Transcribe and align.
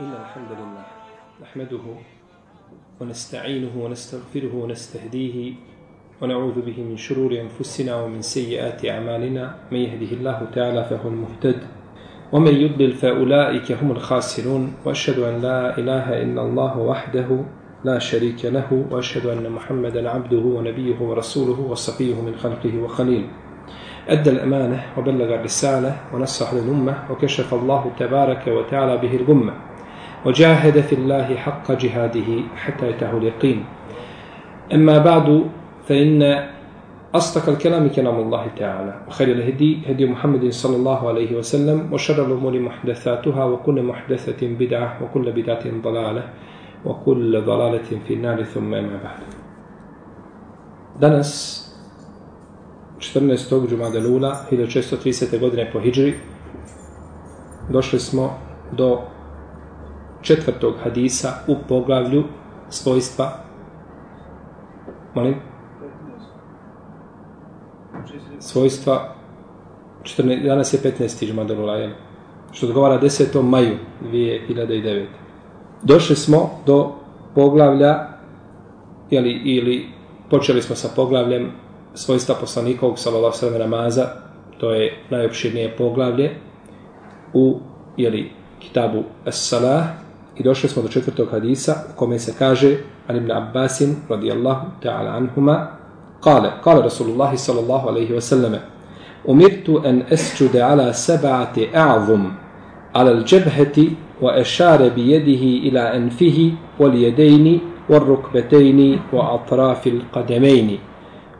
إن 0.00 0.12
الحمد 0.12 0.52
لله. 0.52 0.84
نحمده 1.42 1.84
ونستعينه 3.00 3.70
ونستغفره 3.76 4.54
ونستهديه 4.54 5.52
ونعوذ 6.22 6.60
به 6.60 6.82
من 6.84 6.96
شرور 6.96 7.40
أنفسنا 7.40 7.96
ومن 8.02 8.20
سيئات 8.22 8.84
أعمالنا. 8.84 9.54
من 9.72 9.78
يهده 9.78 10.16
الله 10.16 10.46
تعالى 10.54 10.84
فهو 10.84 11.08
المهتد 11.08 11.60
ومن 12.32 12.54
يضلل 12.54 12.92
فأولئك 12.92 13.72
هم 13.72 13.90
الخاسرون. 13.90 14.74
وأشهد 14.84 15.18
أن 15.18 15.42
لا 15.42 15.78
إله 15.78 16.22
إلا 16.22 16.42
الله 16.42 16.78
وحده 16.78 17.28
لا 17.84 17.98
شريك 17.98 18.44
له 18.44 18.86
وأشهد 18.90 19.26
أن 19.26 19.50
محمدا 19.50 20.10
عبده 20.10 20.44
ونبيه 20.56 21.00
ورسوله 21.00 21.60
وصفيه 21.60 22.20
من 22.20 22.36
خلقه 22.36 22.82
وخليله 22.82 23.28
أدى 24.08 24.30
الأمانة 24.30 24.98
وبلغ 24.98 25.34
الرسالة 25.34 25.96
ونصح 26.12 26.54
للأمة 26.54 27.10
وكشف 27.10 27.54
الله 27.54 27.92
تبارك 27.98 28.46
وتعالى 28.46 28.96
به 28.96 29.16
الغمة. 29.16 29.65
وجاهد 30.24 30.80
في 30.80 30.94
الله 30.94 31.36
حق 31.36 31.72
جهاده 31.72 32.42
حتى 32.56 32.90
يتاه 32.90 33.16
اليقين 33.18 33.64
أما 34.74 34.98
بعد 34.98 35.44
فإن 35.88 36.46
أصدق 37.14 37.48
الكلام 37.48 37.88
كلام 37.88 38.20
الله 38.20 38.46
تعالى 38.56 39.00
وخير 39.08 39.28
الهدي 39.28 39.78
هدي 39.88 40.06
محمد 40.06 40.50
صلى 40.52 40.76
الله 40.76 41.08
عليه 41.08 41.36
وسلم 41.36 41.92
وشر 41.92 42.26
الأمور 42.26 42.58
محدثاتها 42.58 43.44
وكل 43.44 43.82
محدثة 43.82 44.46
بدعة 44.46 44.98
وكل 45.02 45.32
بدعة 45.32 45.64
ضلالة 45.82 46.24
وكل 46.84 47.42
ضلالة 47.42 47.88
في 48.08 48.14
النار 48.14 48.44
ثم 48.44 48.74
أما 48.74 48.98
بعد 49.04 49.20
Danas 51.00 51.62
14. 52.98 53.68
džumada 53.68 54.00
lula 54.00 54.46
1630. 54.50 55.40
godine 55.40 55.70
po 55.72 55.80
hijđri 55.80 56.14
došli 57.68 58.00
smo 58.00 58.38
do 58.72 59.00
četvrtog 60.26 60.74
hadisa 60.84 61.32
u 61.46 61.56
poglavlju 61.68 62.24
svojstva 62.68 63.32
molim 65.14 65.34
svojstva 68.38 69.14
14, 70.02 70.46
danas 70.46 70.72
je 70.72 70.80
15. 70.80 71.26
džumada 71.26 71.54
što 72.52 72.66
odgovara 72.66 73.00
10. 73.00 73.42
maju 73.42 73.76
2009. 74.02 75.06
došli 75.82 76.16
smo 76.16 76.50
do 76.66 76.92
poglavlja 77.34 78.08
jeli, 79.10 79.30
ili 79.30 79.88
počeli 80.30 80.62
smo 80.62 80.76
sa 80.76 80.88
poglavljem 80.96 81.52
svojstva 81.94 82.34
poslanikovog 82.40 82.98
sallallahu 82.98 83.36
alejhi 83.42 83.58
namaza, 83.58 84.06
to 84.58 84.70
je 84.70 85.04
najopširnije 85.10 85.76
poglavlje 85.76 86.30
u 87.34 87.60
jeli, 87.96 88.32
kitabu 88.58 89.02
As-Salah 89.24 90.05
I 90.38 90.42
došli 90.42 90.68
smo 90.68 90.82
do 90.82 90.88
četvrtog 90.88 91.28
hadisa 91.30 91.74
u 91.94 91.98
kome 91.98 92.18
se 92.18 92.34
kaže 92.38 92.76
an 93.06 93.16
ibn 93.16 93.32
Abbasin 93.32 93.96
radijallahu 94.08 94.66
ta'ala 94.82 95.10
anhuma 95.10 95.66
kale, 96.20 96.50
kale 96.64 96.82
Rasulullah 96.82 97.36
sallallahu 97.36 97.88
alaihi 97.88 98.14
wa 98.14 98.20
sallame 98.20 98.60
Umirtu 99.24 99.80
en 99.84 100.02
esčude 100.10 100.62
ala 100.62 100.92
seba'ati 100.92 101.68
a'vum 101.74 102.30
ala 102.92 103.10
l'đebheti 103.12 103.96
wa 104.22 104.40
ešare 104.40 104.90
bi 104.90 105.10
jedihi 105.12 105.56
ila 105.68 105.94
enfihi 105.94 106.54
wal 106.78 106.94
jedejni 106.94 107.60
wal 107.88 108.04
rukbetejni 108.04 109.00
wa 109.12 109.34
atrafil 109.34 110.00
kademejni 110.14 110.80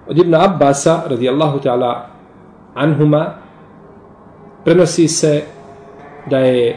Od 0.08 0.18
ibn 0.18 0.34
Abbasa 0.34 1.02
radijallahu 1.10 1.58
ta'ala 1.60 2.06
anhuma 2.74 3.34
prenosi 4.64 5.08
se 5.08 5.42
da 6.30 6.38
je 6.38 6.76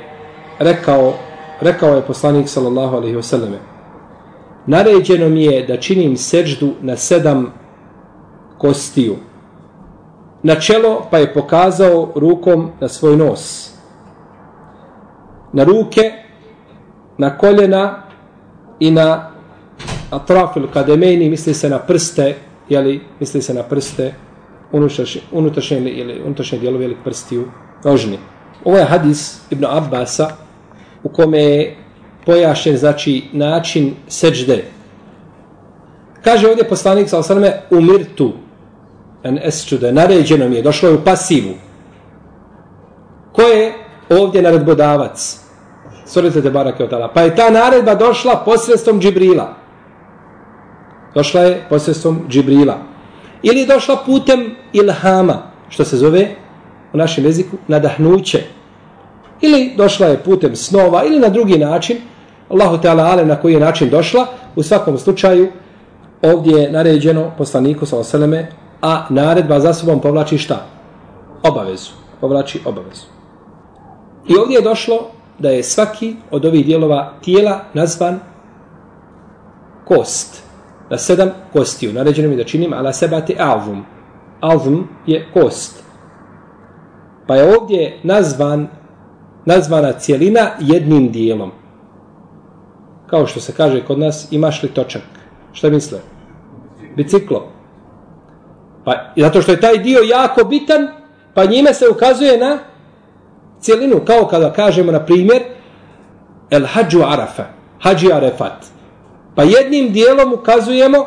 rekao 0.59 1.13
rekao 1.61 1.95
je 1.95 2.01
poslanik 2.01 2.49
sallallahu 2.49 2.95
alaihi 2.95 3.15
wasallam, 3.15 3.55
naređeno 4.65 5.29
mi 5.29 5.43
je 5.43 5.65
da 5.65 5.77
činim 5.77 6.17
seđdu 6.17 6.73
na 6.81 6.97
sedam 6.97 7.53
kostiju. 8.57 9.15
Na 10.43 10.55
čelo 10.55 11.07
pa 11.11 11.17
je 11.17 11.33
pokazao 11.33 12.11
rukom 12.15 12.71
na 12.79 12.87
svoj 12.87 13.17
nos. 13.17 13.73
Na 15.53 15.63
ruke, 15.63 16.11
na 17.17 17.37
koljena 17.37 18.03
i 18.79 18.91
na 18.91 19.31
atrafil 20.11 20.67
kademeni, 20.73 21.29
misli 21.29 21.53
se 21.53 21.69
na 21.69 21.79
prste 21.79 22.35
jeli, 22.69 23.01
misli 23.19 23.41
se 23.41 23.53
na 23.53 23.63
prste, 23.63 24.13
unutrašnje, 25.31 25.79
ili 25.79 26.21
unutrašnje 26.25 26.59
dijelove 26.59 26.85
ili 26.85 26.97
prstiju, 27.03 27.45
nožni. 27.83 28.19
Ovo 28.65 28.77
je 28.77 28.85
hadis 28.85 29.41
Ibn 29.49 29.65
Abbasa 29.65 30.29
u 31.03 31.09
kome 31.09 31.39
je 31.39 31.77
pojašen, 32.25 32.77
znači, 32.77 33.23
način 33.31 33.95
seđde. 34.07 34.63
Kaže 36.23 36.47
ovdje 36.47 36.69
poslanik, 36.69 37.09
sa 37.09 37.19
osrme 37.19 37.61
umirtu, 37.69 38.33
en 39.23 39.39
esčude, 39.43 39.91
naređeno 39.91 40.49
mi 40.49 40.55
je, 40.55 40.61
došlo 40.61 40.89
je 40.89 40.95
u 40.95 41.03
pasivu. 41.03 41.53
Ko 43.31 43.41
je 43.41 43.73
ovdje 44.09 44.41
naredbodavac? 44.41 45.39
Svrljete 46.05 46.41
te 46.41 46.49
barake 46.49 46.83
od 46.83 46.89
tada. 46.89 47.11
Pa 47.13 47.21
je 47.21 47.35
ta 47.35 47.49
naredba 47.49 47.95
došla 47.95 48.41
posredstvom 48.45 49.01
Džibrila. 49.01 49.55
Došla 51.15 51.41
je 51.41 51.65
posredstvom 51.69 52.25
Džibrila. 52.29 52.77
Ili 53.43 53.59
je 53.59 53.65
došla 53.65 53.97
putem 54.05 54.55
ilhama, 54.73 55.51
što 55.69 55.85
se 55.85 55.97
zove 55.97 56.27
u 56.93 56.97
našem 56.97 57.25
jeziku 57.25 57.57
nadahnuće. 57.67 58.58
Ili 59.41 59.73
došla 59.77 60.07
je 60.07 60.23
putem 60.23 60.55
snova, 60.55 61.03
ili 61.05 61.19
na 61.19 61.29
drugi 61.29 61.57
način, 61.57 61.97
Allahu 62.49 62.77
Teala 62.77 63.03
ale 63.03 63.25
na 63.25 63.35
koji 63.35 63.53
je 63.53 63.59
način 63.59 63.89
došla, 63.89 64.25
u 64.55 64.63
svakom 64.63 64.97
slučaju 64.97 65.51
ovdje 66.21 66.61
je 66.61 66.71
naređeno 66.71 67.31
poslaniku 67.37 67.85
sa 67.85 67.97
oseleme, 67.97 68.51
a 68.81 69.05
naredba 69.09 69.59
za 69.59 69.73
sobom 69.73 70.01
povlači 70.01 70.37
šta? 70.37 70.65
Obavezu. 71.43 71.91
Povlači 72.21 72.61
obavezu. 72.65 73.05
I 74.27 74.35
ovdje 74.35 74.55
je 74.55 74.61
došlo 74.61 74.97
da 75.39 75.49
je 75.49 75.63
svaki 75.63 76.15
od 76.31 76.45
ovih 76.45 76.65
dijelova 76.65 77.13
tijela 77.21 77.59
nazvan 77.73 78.19
kost 79.85 80.43
na 80.89 80.97
sedam 80.97 81.29
kostiju. 81.53 81.93
Naređeno 81.93 82.29
mi 82.29 82.35
da 82.35 82.43
činim 82.43 82.73
ala 82.73 82.93
sebati 82.93 83.35
avum. 83.39 83.85
Avum 84.39 84.87
je 85.05 85.27
kost. 85.33 85.83
Pa 87.27 87.35
je 87.35 87.57
ovdje 87.57 87.99
nazvan, 88.03 88.67
nazvana 89.49 89.91
cijelina 89.93 90.51
jednim 90.59 91.11
dijelom. 91.11 91.51
Kao 93.07 93.27
što 93.27 93.39
se 93.39 93.53
kaže 93.57 93.85
kod 93.85 93.99
nas, 93.99 94.27
imaš 94.31 94.63
li 94.63 94.69
točak? 94.69 95.01
Šta 95.53 95.69
misle? 95.69 95.99
Biciklo. 96.95 97.47
Pa, 98.85 98.93
zato 99.15 99.41
što 99.41 99.51
je 99.51 99.61
taj 99.61 99.77
dio 99.77 99.99
jako 99.99 100.43
bitan, 100.43 100.87
pa 101.33 101.45
njime 101.45 101.73
se 101.73 101.85
ukazuje 101.89 102.37
na 102.37 102.57
cijelinu. 103.59 104.01
Kao 104.05 104.27
kada 104.27 104.53
kažemo, 104.53 104.91
na 104.91 105.05
primjer, 105.05 105.41
el 106.49 106.65
hađu 106.65 107.01
arafa, 107.03 107.43
hađi 107.79 108.13
arefat. 108.13 108.65
Pa 109.35 109.43
jednim 109.43 109.91
dijelom 109.93 110.33
ukazujemo, 110.33 111.05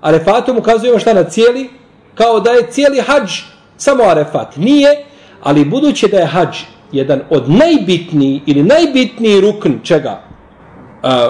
arefatom 0.00 0.58
ukazujemo 0.58 0.98
šta 0.98 1.14
na 1.14 1.24
cijeli, 1.24 1.70
kao 2.14 2.40
da 2.40 2.50
je 2.50 2.70
cijeli 2.70 3.00
hađ 3.00 3.30
samo 3.76 4.04
arefat. 4.04 4.56
Nije, 4.56 5.04
ali 5.42 5.64
budući 5.64 6.08
da 6.08 6.18
je 6.18 6.26
hađ 6.26 6.73
jedan 6.94 7.20
od 7.30 7.50
najbitniji 7.50 8.42
ili 8.46 8.62
najbitniji 8.62 9.40
rukn 9.40 9.72
čega, 9.82 10.20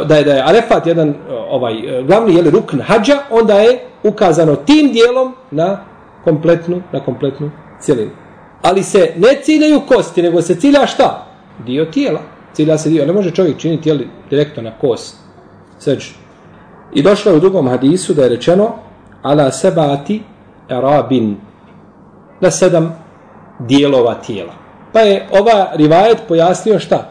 da 0.08 0.16
je 0.16 0.24
da 0.24 0.32
je 0.32 0.42
arefat 0.46 0.86
jedan 0.86 1.08
e, 1.08 1.14
ovaj 1.50 1.98
e, 1.98 2.02
glavni 2.02 2.34
je 2.34 2.50
rukn 2.50 2.80
hađa, 2.80 3.18
onda 3.30 3.54
je 3.54 3.80
ukazano 4.02 4.56
tim 4.56 4.92
dijelom 4.92 5.34
na 5.50 5.84
kompletnu 6.24 6.82
na 6.92 7.00
kompletnu 7.00 7.50
cijelinu. 7.80 8.10
Ali 8.62 8.82
se 8.82 9.12
ne 9.16 9.40
ciljaju 9.42 9.80
kosti, 9.88 10.22
nego 10.22 10.42
se 10.42 10.54
cilja 10.54 10.86
šta? 10.86 11.26
Dio 11.66 11.84
tijela. 11.84 12.20
Cilja 12.52 12.78
se 12.78 12.90
dio. 12.90 13.06
Ne 13.06 13.12
može 13.12 13.30
čovjek 13.30 13.58
činiti 13.58 13.88
jeli, 13.88 14.08
direktno 14.30 14.62
na 14.62 14.70
kost. 14.78 15.16
Sveđu. 15.78 16.10
I 16.94 17.02
došlo 17.02 17.32
je 17.32 17.36
u 17.36 17.40
drugom 17.40 17.68
hadisu 17.68 18.14
da 18.14 18.22
je 18.22 18.28
rečeno 18.28 18.74
ala 19.22 19.50
sebati 19.50 20.22
erabin 20.68 21.36
na 22.40 22.50
sedam 22.50 22.96
dijelova 23.58 24.14
tijela. 24.14 24.63
Pa 24.94 25.00
je 25.00 25.26
ova 25.30 25.70
rivajet 25.74 26.22
pojasnio 26.28 26.78
šta? 26.78 27.10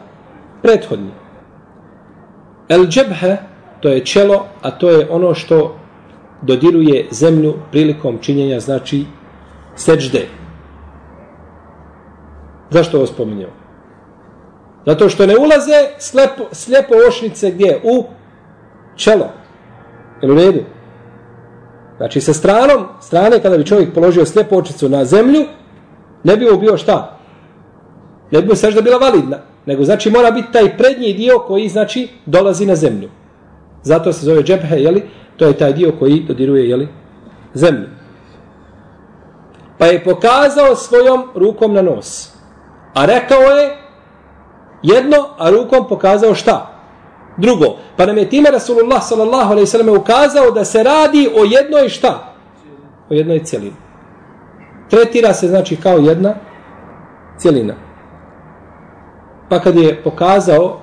Prethodni. 0.62 1.10
El 2.68 2.86
džebhe, 2.86 3.36
to 3.80 3.88
je 3.88 4.04
čelo, 4.04 4.46
a 4.62 4.70
to 4.70 4.90
je 4.90 5.08
ono 5.10 5.34
što 5.34 5.76
dodiruje 6.42 7.08
zemlju 7.10 7.54
prilikom 7.70 8.18
činjenja, 8.18 8.60
znači 8.60 9.04
seđde. 9.76 10.26
Zašto 12.70 12.96
ovo 12.96 13.06
spominjao? 13.06 13.50
Zato 14.86 15.08
što 15.08 15.26
ne 15.26 15.36
ulaze 15.36 15.98
slepo, 15.98 16.44
slijepo 16.52 16.94
ošnice 17.08 17.50
gdje? 17.50 17.80
U 17.84 18.04
čelo. 18.96 19.28
Jel 20.22 20.32
u 20.32 20.34
redu? 20.34 20.60
Znači 21.96 22.20
sa 22.20 22.32
stranom, 22.32 22.86
strane 23.00 23.40
kada 23.40 23.58
bi 23.58 23.66
čovjek 23.66 23.94
položio 23.94 24.26
slijepu 24.26 24.58
očicu 24.58 24.88
na 24.88 25.04
zemlju, 25.04 25.44
ne 26.24 26.36
bi 26.36 26.50
mu 26.50 26.58
bio 26.58 26.76
šta? 26.76 27.13
Ne 28.30 28.42
bi 28.42 28.48
mu 28.48 28.54
sežda 28.54 28.80
bila 28.80 28.98
validna. 28.98 29.38
nego 29.66 29.84
znači 29.84 30.10
mora 30.10 30.30
biti 30.30 30.52
taj 30.52 30.76
prednji 30.76 31.12
dio 31.12 31.38
koji 31.38 31.68
znači 31.68 32.08
dolazi 32.26 32.66
na 32.66 32.74
zemlju. 32.74 33.10
Zato 33.82 34.12
se 34.12 34.26
zove 34.26 34.42
džephe, 34.42 34.76
jeli? 34.76 35.02
To 35.36 35.46
je 35.46 35.52
taj 35.52 35.72
dio 35.72 35.92
koji 35.98 36.22
dodiruje, 36.28 36.68
jeli? 36.68 36.88
Zemlju. 37.54 37.88
Pa 39.78 39.86
je 39.86 40.04
pokazao 40.04 40.76
svojom 40.76 41.24
rukom 41.34 41.74
na 41.74 41.82
nos. 41.82 42.34
A 42.94 43.04
rekao 43.04 43.40
je 43.40 43.76
jedno, 44.82 45.16
a 45.38 45.50
rukom 45.50 45.88
pokazao 45.88 46.34
šta? 46.34 46.70
Drugo. 47.36 47.76
Pa 47.96 48.06
nam 48.06 48.18
je 48.18 48.30
time 48.30 48.50
Rasulullah 48.50 49.02
sallallahu 49.02 49.50
alaihi 49.50 49.66
sallam 49.66 49.96
ukazao 49.96 50.50
da 50.50 50.64
se 50.64 50.82
radi 50.82 51.28
o 51.36 51.44
jednoj 51.44 51.88
šta? 51.88 52.34
O 53.10 53.14
jednoj 53.14 53.44
cijelini. 53.44 53.76
Tretira 54.90 55.34
se 55.34 55.48
znači 55.48 55.76
kao 55.76 55.98
jedna 55.98 56.34
cijelina. 57.38 57.74
Pa 59.48 59.60
kad 59.60 59.76
je 59.76 60.02
pokazao, 60.04 60.80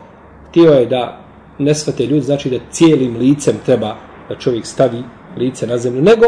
htio 0.50 0.72
je 0.72 0.86
da 0.86 1.22
ne 1.60 1.76
svate 1.76 2.06
ljudi, 2.06 2.22
znači 2.22 2.50
da 2.50 2.58
cijelim 2.72 3.18
licem 3.18 3.56
treba 3.66 3.96
da 4.30 4.36
čovjek 4.36 4.66
stavi 4.66 5.04
lice 5.38 5.68
na 5.68 5.78
zemlju, 5.78 6.02
nego 6.02 6.26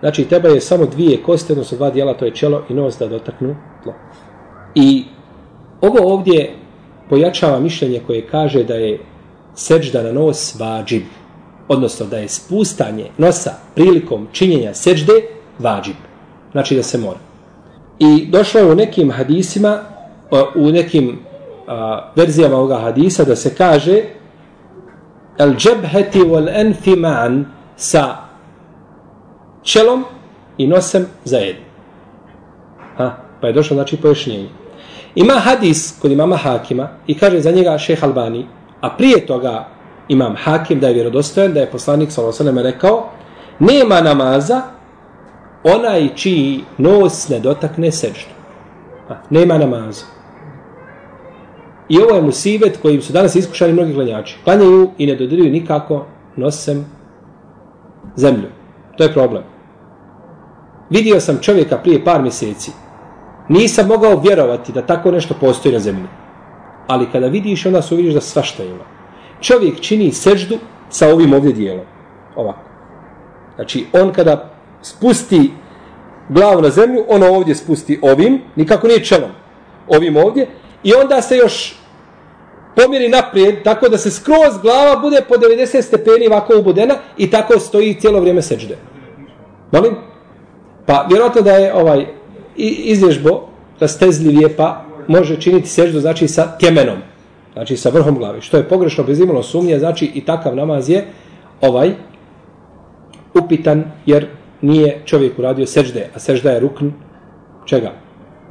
znači 0.00 0.24
treba 0.24 0.48
je 0.48 0.60
samo 0.60 0.86
dvije 0.86 1.22
koste, 1.22 1.52
odnosno 1.52 1.76
dva 1.76 1.90
dijela, 1.90 2.14
to 2.14 2.24
je 2.24 2.34
čelo 2.34 2.62
i 2.68 2.74
nos 2.74 2.98
da 2.98 3.08
dotaknu 3.08 3.56
tlo. 3.82 3.94
I 4.74 5.04
ovo 5.80 6.12
ovdje 6.14 6.54
pojačava 7.08 7.60
mišljenje 7.60 8.00
koje 8.06 8.26
kaže 8.26 8.64
da 8.64 8.74
je 8.74 9.00
seđda 9.54 10.02
na 10.02 10.12
nos 10.12 10.60
vađib, 10.60 11.02
odnosno 11.68 12.06
da 12.06 12.18
je 12.18 12.28
spustanje 12.28 13.10
nosa 13.18 13.50
prilikom 13.74 14.28
činjenja 14.32 14.74
seđde 14.74 15.12
vađib, 15.58 15.96
znači 16.52 16.76
da 16.76 16.82
se 16.82 16.98
mora. 16.98 17.18
I 17.98 18.26
došlo 18.30 18.60
je 18.60 18.72
u 18.72 18.74
nekim 18.74 19.10
hadisima, 19.10 19.78
u 20.56 20.72
nekim 20.72 21.18
a, 21.68 22.12
verzijama 22.16 22.56
ovoga 22.56 22.78
hadisa 22.78 23.24
da 23.24 23.36
se 23.36 23.54
kaže 23.54 24.02
el 25.38 25.54
džebheti 25.56 26.18
wal 26.18 26.48
enfi 26.60 26.96
ma'an 26.96 27.44
sa 27.76 28.16
čelom 29.62 30.04
i 30.58 30.66
nosem 30.66 31.06
zajedno. 31.24 31.62
Ha, 32.96 33.16
pa 33.40 33.46
je 33.46 33.52
došlo 33.52 33.74
znači 33.74 33.96
pojašnjenje. 33.96 34.48
Ima 35.14 35.34
hadis 35.34 35.98
kod 36.02 36.12
imama 36.12 36.36
Hakima 36.36 36.88
i 37.06 37.18
kaže 37.18 37.40
za 37.40 37.50
njega 37.50 37.78
šeh 37.78 38.04
Albani, 38.04 38.46
a 38.80 38.90
prije 38.90 39.26
toga 39.26 39.68
imam 40.08 40.36
Hakim 40.36 40.80
da 40.80 40.88
je 40.88 40.94
vjerodostojan, 40.94 41.52
da 41.52 41.60
je 41.60 41.70
poslanik 41.70 42.10
s.a.v. 42.12 42.62
rekao, 42.62 43.08
nema 43.58 44.00
namaza 44.00 44.62
onaj 45.64 46.08
čiji 46.14 46.64
nos 46.78 47.28
ne 47.28 47.40
dotakne 47.40 47.92
seždu. 47.92 48.34
Ha, 49.08 49.16
nema 49.30 49.58
namaza. 49.58 50.11
I 51.88 51.98
ovo 51.98 52.14
je 52.14 52.22
musibet 52.22 52.78
kojim 52.82 53.02
su 53.02 53.12
danas 53.12 53.34
iskušani 53.34 53.72
mnogi 53.72 53.94
klanjači. 53.94 54.36
Klanjaju 54.44 54.90
i 54.98 55.06
ne 55.06 55.14
dodiruju 55.14 55.50
nikako 55.50 56.06
nosem 56.36 56.86
zemlju. 58.16 58.48
To 58.96 59.04
je 59.04 59.12
problem. 59.12 59.42
Vidio 60.90 61.20
sam 61.20 61.38
čovjeka 61.42 61.76
prije 61.76 62.04
par 62.04 62.22
mjeseci. 62.22 62.70
Nisam 63.48 63.88
mogao 63.88 64.20
vjerovati 64.20 64.72
da 64.72 64.86
tako 64.86 65.10
nešto 65.10 65.34
postoji 65.40 65.72
na 65.72 65.78
zemlji. 65.78 66.08
Ali 66.86 67.10
kada 67.12 67.26
vidiš, 67.26 67.66
onda 67.66 67.82
su 67.82 67.96
vidiš 67.96 68.14
da 68.14 68.20
svašta 68.20 68.64
ima. 68.64 68.84
Čovjek 69.40 69.80
čini 69.80 70.12
seždu 70.12 70.58
sa 70.88 71.08
ovim 71.08 71.32
ovdje 71.32 71.52
dijelom. 71.52 71.84
Ovako. 72.36 72.60
Znači, 73.54 73.86
on 73.92 74.12
kada 74.12 74.50
spusti 74.82 75.52
glavu 76.28 76.62
na 76.62 76.70
zemlju, 76.70 77.04
ono 77.08 77.26
ovdje 77.26 77.54
spusti 77.54 77.98
ovim, 78.02 78.40
nikako 78.56 78.86
nije 78.86 79.04
čelom, 79.04 79.30
ovim 79.88 80.16
ovdje, 80.16 80.46
i 80.84 80.94
onda 80.94 81.22
se 81.22 81.36
još 81.36 81.74
pomiri 82.76 83.08
naprijed, 83.08 83.62
tako 83.64 83.88
da 83.88 83.98
se 83.98 84.10
skroz 84.10 84.58
glava 84.62 85.00
bude 85.00 85.20
po 85.28 85.34
90 85.34 85.82
stepeni 85.82 86.26
ovako 86.26 86.58
ubudena 86.58 86.94
i 87.16 87.30
tako 87.30 87.58
stoji 87.58 87.94
cijelo 88.00 88.20
vrijeme 88.20 88.42
seđde. 88.42 88.76
Molim? 89.72 89.96
Pa 90.86 91.06
vjerojatno 91.08 91.42
da 91.42 91.52
je 91.52 91.74
ovaj 91.74 92.06
izvježbo 92.56 93.48
rastezljivije 93.80 94.56
pa 94.56 94.84
može 95.08 95.40
činiti 95.40 95.68
seždu 95.68 96.00
znači 96.00 96.28
sa 96.28 96.58
tjemenom, 96.58 96.98
znači 97.52 97.76
sa 97.76 97.90
vrhom 97.90 98.18
glavi, 98.18 98.40
što 98.40 98.56
je 98.56 98.68
pogrešno 98.68 99.04
bez 99.04 99.20
imalo 99.20 99.42
sumnje, 99.42 99.78
znači 99.78 100.10
i 100.14 100.24
takav 100.24 100.56
namaz 100.56 100.90
je 100.90 101.06
ovaj 101.60 101.94
upitan 103.34 103.84
jer 104.06 104.26
nije 104.60 105.02
čovjek 105.04 105.38
uradio 105.38 105.66
sežde, 105.66 106.08
a 106.14 106.18
sežda 106.18 106.50
je 106.50 106.60
rukn 106.60 106.90
čega? 107.66 107.92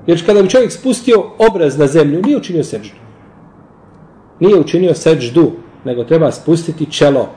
Jer 0.08 0.26
kada 0.26 0.42
bi 0.42 0.50
čovjek 0.50 0.72
spustio 0.72 1.24
obraz 1.38 1.78
na 1.78 1.88
zemlju, 1.88 2.22
nije 2.22 2.38
učinio 2.38 2.64
seđdu. 2.64 2.96
nije 4.40 4.60
učinio 4.60 4.94
seđdu, 4.94 5.52
nego 5.86 6.04
treba 6.04 6.32
spustiti 6.32 6.92
čelo. 6.92 7.30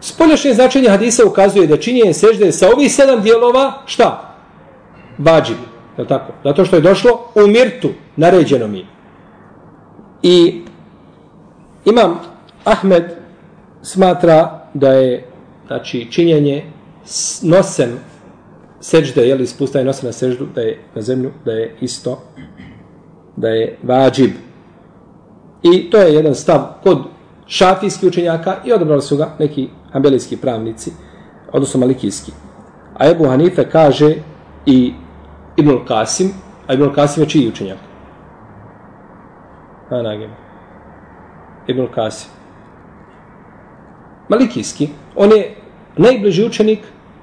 Spoljašnje 0.00 0.54
značenje 0.54 0.88
hadisa 0.88 1.26
ukazuje 1.26 1.66
da 1.66 1.76
činjenje 1.76 2.14
sežde 2.14 2.52
sa 2.52 2.68
ovih 2.68 2.94
sedam 2.94 3.22
dijelova, 3.22 3.72
šta? 3.86 4.34
Bađib, 5.18 5.56
je 5.98 6.08
tako? 6.08 6.32
Zato 6.44 6.64
što 6.64 6.76
je 6.76 6.82
došlo 6.82 7.10
u 7.34 7.46
mirtu, 7.46 7.88
naređeno 8.16 8.68
mi. 8.68 8.86
I 10.22 10.62
imam 11.84 12.20
Ahmed 12.64 13.04
smatra 13.82 14.68
da 14.74 14.92
je 14.92 15.26
znači, 15.66 16.06
činjenje 16.10 16.64
nosem 17.42 17.98
seđde, 18.80 19.28
jeli 19.28 19.46
spustanje 19.46 19.84
nosa 19.84 20.06
na 20.06 20.12
seždu, 20.12 20.46
da 20.54 20.60
je 20.60 20.78
na 20.94 21.02
zemlju, 21.02 21.30
da 21.44 21.52
je 21.52 21.74
isto, 21.80 22.22
da 23.36 23.48
je 23.48 23.78
vađib. 23.82 24.30
I 25.62 25.90
to 25.90 25.98
je 25.98 26.14
jedan 26.14 26.34
stav 26.34 26.60
kod 26.82 26.98
šafijskih 27.46 28.08
učenjaka 28.08 28.56
i 28.64 28.72
odobrali 28.72 29.02
su 29.02 29.16
ga 29.16 29.34
neki 29.38 29.68
ambelijski 29.92 30.36
pravnici, 30.36 30.92
odnosno 31.52 31.80
malikijski. 31.80 32.32
A 32.94 33.08
Ebu 33.08 33.28
Hanife 33.28 33.70
kaže 33.70 34.14
i 34.66 34.92
Ibnul 35.56 35.84
Kasim, 35.84 36.30
a 36.66 36.74
Ibnul 36.74 36.94
Kasim 36.94 37.22
je 37.22 37.28
čiji 37.28 37.48
učenjak? 37.48 37.78
A, 39.90 40.02
nagim. 40.02 40.30
Ibnul 41.66 41.88
Kasim. 41.94 42.30
Malikijski, 44.28 44.88
on 45.16 45.30
je 45.32 45.54
najbliži 45.96 46.46
učenik 46.46 46.78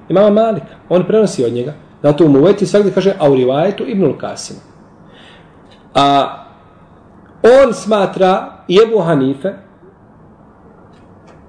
imama 0.08 0.30
Malika. 0.30 0.74
On 0.88 1.04
prenosi 1.06 1.44
od 1.44 1.52
njega. 1.52 1.74
Zato 2.02 2.24
u 2.24 2.28
Muveti 2.28 2.66
svakde 2.66 2.90
kaže, 2.90 3.14
a 3.18 3.30
u 3.30 3.34
Rivajetu 3.34 3.84
Ibnul 3.86 4.14
A 5.94 6.28
on 7.42 7.74
smatra 7.74 8.52
Jebu 8.68 8.98
Hanife 8.98 9.52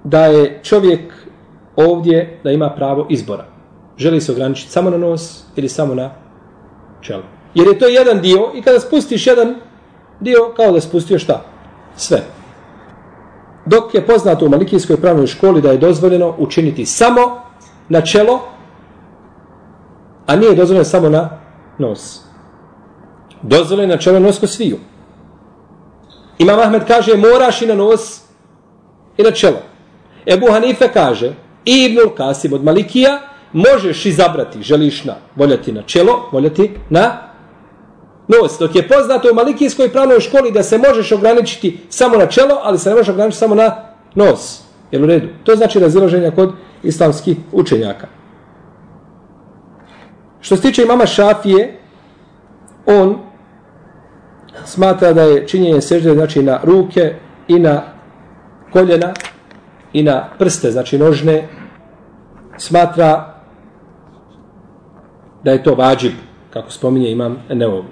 da 0.03 0.25
je 0.25 0.59
čovjek 0.63 1.13
ovdje 1.75 2.39
da 2.43 2.51
ima 2.51 2.69
pravo 2.69 3.07
izbora. 3.09 3.45
Želi 3.97 4.21
se 4.21 4.31
ograničiti 4.31 4.71
samo 4.71 4.89
na 4.89 4.97
nos 4.97 5.43
ili 5.55 5.69
samo 5.69 5.95
na 5.95 6.09
čelo. 7.01 7.23
Jer 7.55 7.67
je 7.67 7.79
to 7.79 7.87
jedan 7.87 8.21
dio 8.21 8.51
i 8.55 8.61
kada 8.61 8.79
spustiš 8.79 9.27
jedan 9.27 9.55
dio, 10.19 10.53
kao 10.55 10.71
da 10.71 10.81
spustio 10.81 11.19
šta? 11.19 11.41
Sve. 11.95 12.23
Dok 13.65 13.93
je 13.93 14.05
poznato 14.05 14.45
u 14.45 14.49
Malikijskoj 14.49 14.97
pravnoj 14.97 15.27
školi 15.27 15.61
da 15.61 15.71
je 15.71 15.77
dozvoljeno 15.77 16.35
učiniti 16.37 16.85
samo 16.85 17.41
na 17.89 18.01
čelo, 18.01 18.39
a 20.27 20.35
nije 20.35 20.55
dozvoljeno 20.55 20.83
samo 20.83 21.09
na 21.09 21.29
nos. 21.77 22.19
Dozvoljeno 23.41 23.93
na 23.93 23.99
čelo 23.99 24.19
nos 24.19 24.39
ko 24.39 24.47
sviju. 24.47 24.77
Imam 26.37 26.59
Ahmed 26.59 26.81
kaže 26.87 27.17
moraš 27.17 27.61
i 27.61 27.65
na 27.65 27.75
nos 27.75 28.21
i 29.17 29.23
na 29.23 29.31
čelo. 29.31 29.57
Ebu 30.25 30.51
Hanife 30.51 30.89
kaže 30.93 31.33
i 31.65 31.85
Ibnul 31.85 32.15
Kasim 32.15 32.53
od 32.53 32.63
Malikija 32.63 33.19
možeš 33.53 34.05
izabrati, 34.05 34.63
želiš 34.63 35.03
na, 35.03 35.15
voljeti 35.35 35.71
na 35.71 35.81
čelo, 35.81 36.29
voljeti 36.31 36.71
na 36.89 37.17
nos. 38.27 38.59
Dok 38.59 38.75
je 38.75 38.87
poznato 38.87 39.29
u 39.31 39.35
Malikijskoj 39.35 39.89
pravnoj 39.89 40.19
školi 40.19 40.51
da 40.51 40.63
se 40.63 40.77
možeš 40.77 41.11
ograničiti 41.11 41.79
samo 41.89 42.17
na 42.17 42.25
čelo, 42.25 42.59
ali 42.63 42.79
se 42.79 42.89
ne 42.89 42.95
možeš 42.95 43.09
ograničiti 43.09 43.39
samo 43.39 43.55
na 43.55 43.75
nos. 44.15 44.61
Jel 44.91 45.03
u 45.03 45.05
redu? 45.05 45.27
To 45.43 45.55
znači 45.55 45.79
razilaženja 45.79 46.31
kod 46.31 46.51
islamskih 46.83 47.37
učenjaka. 47.51 48.07
Što 50.41 50.55
se 50.55 50.61
tiče 50.61 50.83
imama 50.83 51.05
Šafije, 51.05 51.79
on 52.85 53.17
smatra 54.65 55.13
da 55.13 55.21
je 55.21 55.47
činjenje 55.47 55.81
sežde 55.81 56.13
znači 56.13 56.43
na 56.43 56.59
ruke 56.63 57.15
i 57.47 57.59
na 57.59 57.81
koljena 58.73 59.13
i 59.93 60.03
na 60.03 60.29
prste, 60.39 60.71
znači 60.71 60.97
nožne, 60.97 61.47
smatra 62.57 63.33
da 65.43 65.51
je 65.51 65.63
to 65.63 65.75
vađib, 65.75 66.11
kako 66.49 66.71
spominje 66.71 67.11
imam 67.11 67.37
Neovi. 67.49 67.87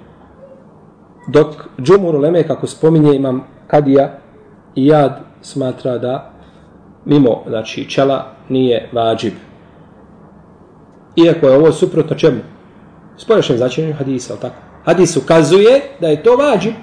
Dok 1.28 1.46
Džumur 1.82 2.14
Leme, 2.14 2.42
kako 2.42 2.66
spominje 2.66 3.16
imam 3.16 3.44
Kadija 3.66 4.18
i 4.74 4.86
Jad, 4.86 5.20
smatra 5.40 5.98
da 5.98 6.32
mimo, 7.04 7.42
znači, 7.48 7.90
čela 7.90 8.26
nije 8.48 8.88
vađib. 8.92 9.32
Iako 11.16 11.46
je 11.46 11.56
ovo 11.56 11.72
suprotno 11.72 12.16
čemu? 12.16 12.40
Spojašnjem 13.16 13.58
značenju 13.58 13.94
hadisa, 13.94 14.32
ali 14.32 14.40
tako? 14.40 14.56
Hadis 14.84 15.16
ukazuje 15.16 15.80
da 16.00 16.08
je 16.08 16.22
to 16.22 16.36
vađib. 16.36 16.74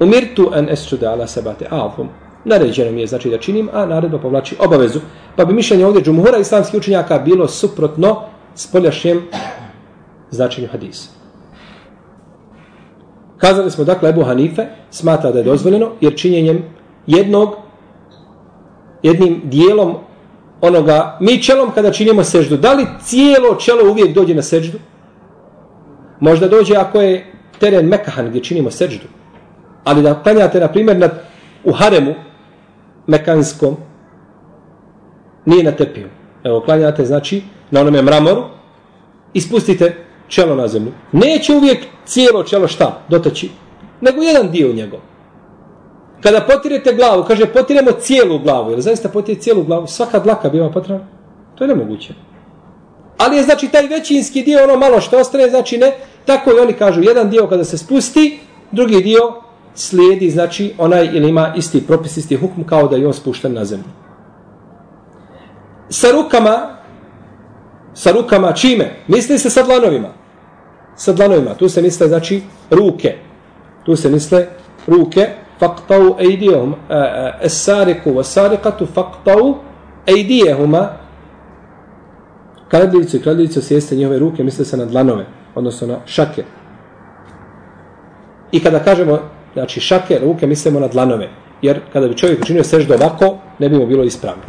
Umirtu 0.00 0.50
an 0.54 0.68
esjuda 0.68 1.10
ala 1.10 1.26
sabate 1.26 1.66
alfum. 1.70 2.08
Naređeno 2.44 2.92
mi 2.92 3.00
je 3.00 3.06
znači 3.06 3.30
da 3.30 3.38
činim, 3.38 3.68
a 3.72 3.86
naredba 3.86 4.18
povlači 4.18 4.56
obavezu. 4.64 5.00
Pa 5.36 5.44
bi 5.44 5.54
mišljenje 5.54 5.86
ovdje 5.86 6.02
džumhura 6.02 6.38
islamskih 6.38 6.78
učenjaka 6.78 7.18
bilo 7.18 7.48
suprotno 7.48 8.22
spoljašnjem 8.54 9.22
značenju 10.30 10.68
hadisa. 10.72 11.10
Kazali 13.38 13.70
smo 13.70 13.84
dakle 13.84 14.10
Ebu 14.10 14.22
Hanife 14.22 14.66
smatra 14.90 15.32
da 15.32 15.38
je 15.38 15.44
dozvoljeno 15.44 15.90
jer 16.00 16.16
činjenjem 16.16 16.62
jednog 17.06 17.56
jednim 19.02 19.40
dijelom 19.44 19.94
onoga 20.60 21.18
mi 21.20 21.42
čelom 21.42 21.70
kada 21.74 21.92
činimo 21.92 22.24
seždu 22.24 22.56
da 22.56 22.72
li 22.72 22.86
cijelo 23.04 23.54
čelo 23.54 23.90
uvijek 23.90 24.14
dođe 24.14 24.34
na 24.34 24.42
seždu? 24.42 24.78
Možda 26.20 26.48
dođe 26.48 26.76
ako 26.76 27.00
je 27.00 27.32
teren 27.58 27.86
Mekahan 27.86 28.28
gdje 28.28 28.40
činimo 28.40 28.70
seždu 28.70 29.06
ali 29.86 30.02
da 30.02 30.22
klanjate 30.22 30.60
na 30.60 30.68
primjer 30.68 30.98
na, 30.98 31.08
u 31.64 31.72
haremu 31.72 32.14
mekanskom 33.06 33.76
nije 35.44 35.64
na 35.64 35.72
tepiju. 35.72 36.08
Evo 36.44 36.60
klanjate 36.60 37.04
znači 37.04 37.42
na 37.70 37.80
onome 37.80 38.02
mramoru 38.02 38.44
ispustite 39.34 39.96
čelo 40.28 40.54
na 40.54 40.68
zemlju. 40.68 40.92
Neće 41.12 41.52
uvijek 41.52 41.78
cijelo 42.04 42.42
čelo 42.42 42.68
šta 42.68 43.02
dotaći 43.08 43.50
nego 44.00 44.22
jedan 44.22 44.50
dio 44.50 44.72
njegov 44.72 45.00
kada 46.26 46.40
potirete 46.40 46.92
glavu 46.92 47.24
kaže 47.24 47.46
potiremo 47.46 47.92
cijelu 47.92 48.38
glavu 48.38 48.70
jer 48.70 48.80
zaista 48.80 49.08
potire 49.08 49.40
cijelu 49.40 49.62
glavu 49.62 49.86
svaka 49.86 50.18
dlaka 50.18 50.48
biva 50.48 50.70
potrebna 50.70 51.06
to 51.54 51.64
je 51.64 51.68
nemoguće 51.68 52.14
ali 53.18 53.36
je 53.36 53.42
znači 53.42 53.68
taj 53.68 53.86
većinski 53.86 54.42
dio 54.42 54.64
ono 54.64 54.76
malo 54.76 55.00
što 55.00 55.18
ostane 55.18 55.48
znači 55.48 55.78
ne 55.78 55.92
tako 56.24 56.50
i 56.50 56.58
oni 56.58 56.72
kažu 56.72 57.02
jedan 57.02 57.30
dio 57.30 57.46
kada 57.46 57.64
se 57.64 57.78
spusti 57.78 58.38
drugi 58.72 59.02
dio 59.02 59.46
slijedi, 59.76 60.30
znači 60.30 60.74
onaj 60.78 61.04
ili 61.12 61.28
ima 61.28 61.52
isti 61.56 61.86
propis, 61.86 62.16
isti 62.16 62.36
hukm 62.36 62.62
kao 62.62 62.88
da 62.88 62.96
je 62.96 63.06
on 63.06 63.12
spušten 63.12 63.52
na 63.52 63.64
zemlju. 63.64 63.88
Sa 65.88 66.10
rukama, 66.10 66.76
sa 67.94 68.12
rukama 68.12 68.52
čime? 68.52 68.96
Misli 69.08 69.38
se 69.38 69.50
sa 69.50 69.62
dlanovima. 69.62 70.08
Sa 70.96 71.12
dlanovima. 71.12 71.54
Tu 71.54 71.68
se 71.68 71.82
misle, 71.82 72.08
znači, 72.08 72.42
ruke. 72.70 73.14
Tu 73.84 73.96
se 73.96 74.10
misle 74.10 74.46
ruke. 74.86 75.28
Faktau 75.58 76.16
ejdijehum. 76.18 76.74
Esariku 77.42 78.08
eh, 78.08 78.12
eh, 78.12 78.16
vasarikatu 78.16 78.86
faktau 78.86 79.54
ejdijehuma. 80.06 80.88
Kradljivicu 82.68 83.16
i 83.16 83.22
kradljivicu 83.22 83.62
sjeste 83.62 83.96
njihove 83.96 84.18
ruke, 84.18 84.44
misle 84.44 84.64
se 84.64 84.76
na 84.76 84.84
dlanove, 84.84 85.26
odnosno 85.54 85.86
na 85.86 85.98
šake. 86.06 86.44
I 88.52 88.60
kada 88.62 88.78
kažemo 88.78 89.18
znači 89.52 89.80
šake, 89.80 90.18
ruke, 90.18 90.46
mislimo 90.46 90.80
na 90.80 90.88
dlanove. 90.88 91.28
Jer 91.62 91.80
kada 91.92 92.08
bi 92.08 92.16
čovjek 92.16 92.42
učinio 92.42 92.64
seždu 92.64 92.94
ovako, 92.94 93.38
ne 93.58 93.68
bi 93.68 93.78
mu 93.78 93.86
bilo 93.86 94.04
ispravno. 94.04 94.42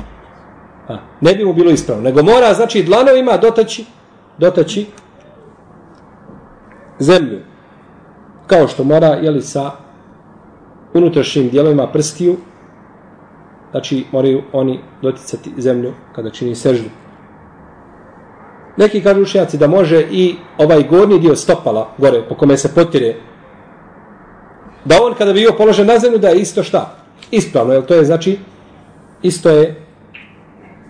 A, 0.88 0.98
ne 1.22 1.36
bi 1.36 1.46
mu 1.46 1.54
bilo 1.54 1.72
ispravno. 1.72 2.04
Nego 2.04 2.24
mora, 2.24 2.54
znači, 2.54 2.84
dlanovima 2.84 3.38
dotaći, 3.38 3.86
dotaći 4.38 4.86
zemlju. 7.00 7.40
Kao 8.48 8.68
što 8.68 8.84
mora, 8.84 9.08
jeli, 9.08 9.42
sa 9.42 9.72
unutrašnjim 10.94 11.50
dijelovima 11.50 11.88
prstiju, 11.88 12.38
znači, 13.72 14.06
moraju 14.12 14.42
oni 14.54 14.80
doticati 15.02 15.52
zemlju 15.58 15.94
kada 16.16 16.30
čini 16.30 16.56
seždu. 16.56 16.90
Neki 18.78 19.02
kažu 19.04 19.22
učenjaci 19.22 19.58
da 19.58 19.68
može 19.68 20.08
i 20.12 20.36
ovaj 20.58 20.84
gornji 20.84 21.20
dio 21.20 21.36
stopala 21.36 21.90
gore 21.98 22.22
po 22.30 22.36
kome 22.36 22.58
se 22.58 22.76
potire 22.76 23.16
da 24.86 25.04
on 25.04 25.14
kada 25.14 25.34
bi 25.34 25.40
bio 25.40 25.54
položen 25.58 25.88
na 25.88 26.00
zemlju 26.00 26.20
da 26.20 26.30
je 26.30 26.40
isto 26.40 26.64
šta? 26.64 26.96
Ispravno, 27.32 27.74
jer 27.74 27.86
to 27.86 27.94
je 27.94 28.06
znači 28.06 28.40
isto 29.22 29.50
je 29.50 29.76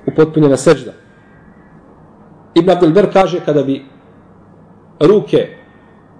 upotpunjena 0.08 0.58
sežda. 0.58 0.92
Ibn 2.54 2.70
Abdelber 2.70 3.13
kaže 3.13 3.39
kada 3.46 3.63
bi 3.63 3.86
ruke 5.00 5.48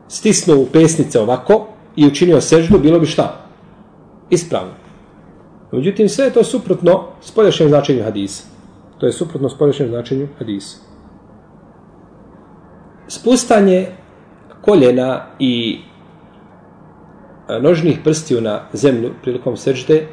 stisnuo 0.08 0.58
u 0.58 0.66
pesnice 0.66 1.20
ovako 1.20 1.68
i 1.96 2.08
učinio 2.08 2.42
seždu, 2.42 2.80
bilo 2.80 3.00
bi 3.00 3.06
šta? 3.06 3.47
Ispravno. 4.30 4.74
Međutim, 5.72 6.10
sve 6.10 6.26
je 6.26 6.34
to 6.34 6.44
suprotno 6.44 7.04
spoljašnjem 7.22 7.70
značenju 7.70 8.04
hadisa. 8.04 8.44
To 8.98 9.06
je 9.06 9.12
suprotno 9.12 9.50
spoljašnjem 9.50 9.90
značenju 9.90 10.28
hadisa. 10.38 10.78
Spustanje 13.08 13.88
koljena 14.62 15.26
i 15.40 15.80
e, 17.50 17.60
nožnih 17.60 18.00
prstiju 18.04 18.42
na 18.42 18.62
zemlju 18.74 19.12
prilikom 19.22 19.58
sežde 19.58 20.08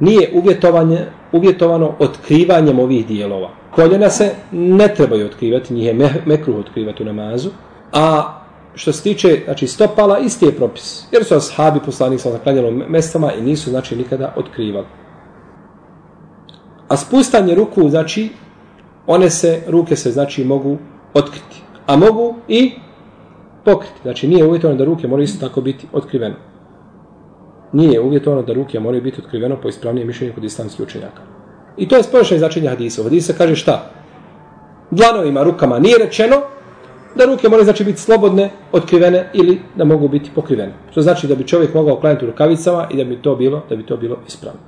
nije 0.00 0.30
uvjetovanje, 0.34 1.06
uvjetovano 1.32 1.94
otkrivanjem 1.98 2.78
ovih 2.78 3.06
dijelova. 3.06 3.50
Koljena 3.70 4.10
se 4.10 4.34
ne 4.52 4.88
trebaju 4.88 5.26
otkrivati, 5.26 5.74
nije 5.74 5.94
mekruh 6.26 6.56
otkrivati 6.56 7.02
u 7.02 7.06
namazu, 7.06 7.50
a 7.92 8.40
što 8.76 8.92
se 8.92 9.02
tiče 9.02 9.42
znači, 9.44 9.66
stopala, 9.66 10.18
isti 10.18 10.46
je 10.46 10.52
propis. 10.52 11.04
Jer 11.12 11.24
su 11.24 11.34
ashabi 11.34 11.80
poslanih 11.84 12.20
sa 12.20 12.30
zaklanjenom 12.30 12.82
mestama 12.88 13.32
i 13.32 13.42
nisu 13.42 13.70
znači 13.70 13.96
nikada 13.96 14.34
otkrivali. 14.36 14.86
A 16.88 16.96
spustanje 16.96 17.54
ruku, 17.54 17.88
znači, 17.88 18.30
one 19.06 19.30
se, 19.30 19.62
ruke 19.68 19.96
se 19.96 20.10
znači 20.10 20.44
mogu 20.44 20.78
otkriti. 21.14 21.62
A 21.86 21.96
mogu 21.96 22.34
i 22.48 22.72
pokriti. 23.64 24.00
Znači 24.02 24.28
nije 24.28 24.44
uvjetovano 24.44 24.78
da 24.78 24.84
ruke 24.84 25.08
moraju 25.08 25.24
isto 25.24 25.48
tako 25.48 25.60
biti 25.60 25.86
otkrivene. 25.92 26.36
Nije 27.72 28.00
uvjetovano 28.00 28.42
da 28.42 28.52
ruke 28.52 28.80
moraju 28.80 29.02
biti 29.02 29.20
otkriveno 29.20 29.56
po 29.62 29.68
ispravnijem 29.68 30.06
mišljenju 30.06 30.34
kod 30.34 30.44
islamskih 30.44 30.86
učenjaka. 30.86 31.22
I 31.76 31.88
to 31.88 31.96
je 31.96 32.02
spoješanje 32.02 32.38
značenja 32.38 32.70
hadisa. 32.70 33.02
Hadisa 33.02 33.32
kaže 33.32 33.56
šta? 33.56 33.90
Dlanovima, 34.90 35.42
rukama 35.42 35.78
nije 35.78 35.98
rečeno 35.98 36.36
da 37.16 37.24
ruke 37.24 37.48
moraju 37.48 37.64
znači 37.64 37.84
biti 37.84 38.00
slobodne, 38.00 38.50
otkrivene 38.72 39.30
ili 39.34 39.60
da 39.76 39.84
mogu 39.84 40.08
biti 40.08 40.30
pokrivene. 40.34 40.72
Što 40.90 41.02
znači 41.02 41.26
da 41.26 41.34
bi 41.34 41.46
čovjek 41.46 41.74
mogao 41.74 42.00
klanjati 42.00 42.24
u 42.24 42.28
rukavicama 42.28 42.88
i 42.90 42.96
da 42.96 43.04
bi 43.04 43.22
to 43.22 43.36
bilo, 43.36 43.62
da 43.68 43.76
bi 43.76 43.86
to 43.86 43.96
bilo 43.96 44.18
ispravno. 44.26 44.60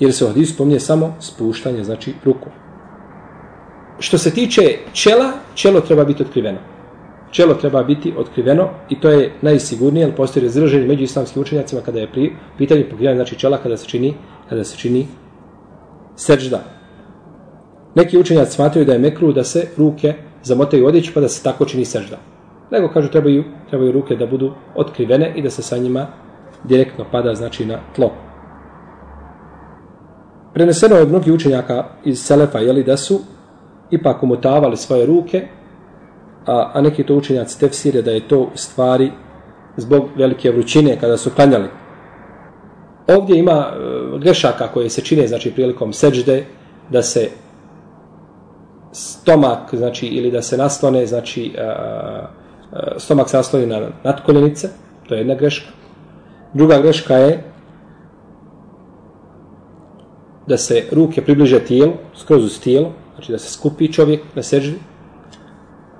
Jer 0.00 0.12
se 0.12 0.24
u 0.24 0.28
hadisu 0.28 0.54
spominje 0.54 0.80
samo 0.80 1.14
spuštanje, 1.20 1.84
znači 1.84 2.14
ruku. 2.24 2.48
Što 3.98 4.18
se 4.18 4.30
tiče 4.30 4.62
čela, 4.92 5.32
čelo 5.54 5.80
treba 5.80 6.04
biti 6.04 6.22
otkriveno. 6.22 6.58
Čelo 7.30 7.54
treba 7.54 7.82
biti 7.82 8.14
otkriveno 8.18 8.68
i 8.88 9.00
to 9.00 9.10
je 9.10 9.32
najsigurnije, 9.42 10.06
jer 10.06 10.16
postoji 10.16 10.44
razraženje 10.44 10.86
među 10.86 11.04
islamskim 11.04 11.42
učenjacima 11.42 11.82
kada 11.82 12.00
je 12.00 12.12
pri 12.12 12.32
pitanju 12.58 12.84
pokrivanja 12.90 13.16
znači 13.16 13.38
čela 13.38 13.58
kada 13.58 13.76
se 13.76 13.86
čini 13.86 14.14
kada 14.48 14.64
se 14.64 14.76
čini 14.76 15.06
sežda. 16.16 16.79
Neki 17.94 18.18
učenjaci 18.18 18.52
smatraju 18.52 18.86
da 18.86 18.92
je 18.92 18.98
mekru 18.98 19.32
da 19.32 19.44
se 19.44 19.68
ruke 19.76 20.14
zamotaju 20.42 20.86
odjeću 20.86 21.12
pa 21.14 21.20
da 21.20 21.28
se 21.28 21.42
tako 21.42 21.64
čini 21.64 21.84
sežda. 21.84 22.16
Nego 22.70 22.88
kažu 22.88 23.08
trebaju, 23.08 23.44
trebaju 23.68 23.92
ruke 23.92 24.16
da 24.16 24.26
budu 24.26 24.52
otkrivene 24.74 25.32
i 25.36 25.42
da 25.42 25.50
se 25.50 25.62
sa 25.62 25.78
njima 25.78 26.06
direktno 26.64 27.04
pada 27.12 27.34
znači 27.34 27.66
na 27.66 27.78
tlo. 27.96 28.12
Preneseno 30.54 30.96
je 30.96 31.02
od 31.02 31.08
mnogih 31.08 31.34
učenjaka 31.34 31.84
iz 32.04 32.22
Selefa, 32.22 32.58
jeli 32.58 32.84
da 32.84 32.96
su 32.96 33.20
ipak 33.90 34.22
umotavali 34.22 34.76
svoje 34.76 35.06
ruke, 35.06 35.46
a, 36.46 36.70
a 36.74 36.80
neki 36.80 37.04
to 37.04 37.14
učenjaci 37.14 37.60
tefsire 37.60 38.02
da 38.02 38.10
je 38.10 38.28
to 38.28 38.40
u 38.40 38.48
stvari 38.54 39.10
zbog 39.76 40.08
velike 40.16 40.50
vrućine 40.50 40.96
kada 41.00 41.16
su 41.16 41.30
klanjali. 41.30 41.68
Ovdje 43.08 43.38
ima 43.38 43.52
e, 43.52 44.18
grešaka 44.18 44.68
koje 44.68 44.90
se 44.90 45.02
čine 45.02 45.26
znači 45.26 45.50
prilikom 45.50 45.92
seđde 45.92 46.44
da 46.90 47.02
se 47.02 47.28
stomak 48.92 49.74
znači 49.74 50.06
ili 50.06 50.30
da 50.30 50.42
se 50.42 50.56
naslone 50.56 51.06
znači 51.06 51.54
a, 51.58 51.62
a, 52.72 52.98
stomak 52.98 53.28
se 53.28 53.36
nasloni 53.36 53.66
na 53.66 53.88
nadkoljenice 54.04 54.68
to 55.08 55.14
je 55.14 55.18
jedna 55.18 55.34
greška 55.34 55.70
druga 56.54 56.78
greška 56.78 57.16
je 57.16 57.44
da 60.46 60.56
se 60.58 60.82
ruke 60.92 61.22
približe 61.22 61.60
tijelu 61.64 61.92
skroz 62.14 62.44
uz 62.44 62.60
tijelo 62.60 62.92
znači 63.20 63.32
da 63.32 63.38
se 63.38 63.52
skupi 63.52 63.92
čovjek 63.92 64.20
na 64.34 64.42
seždi. 64.42 64.78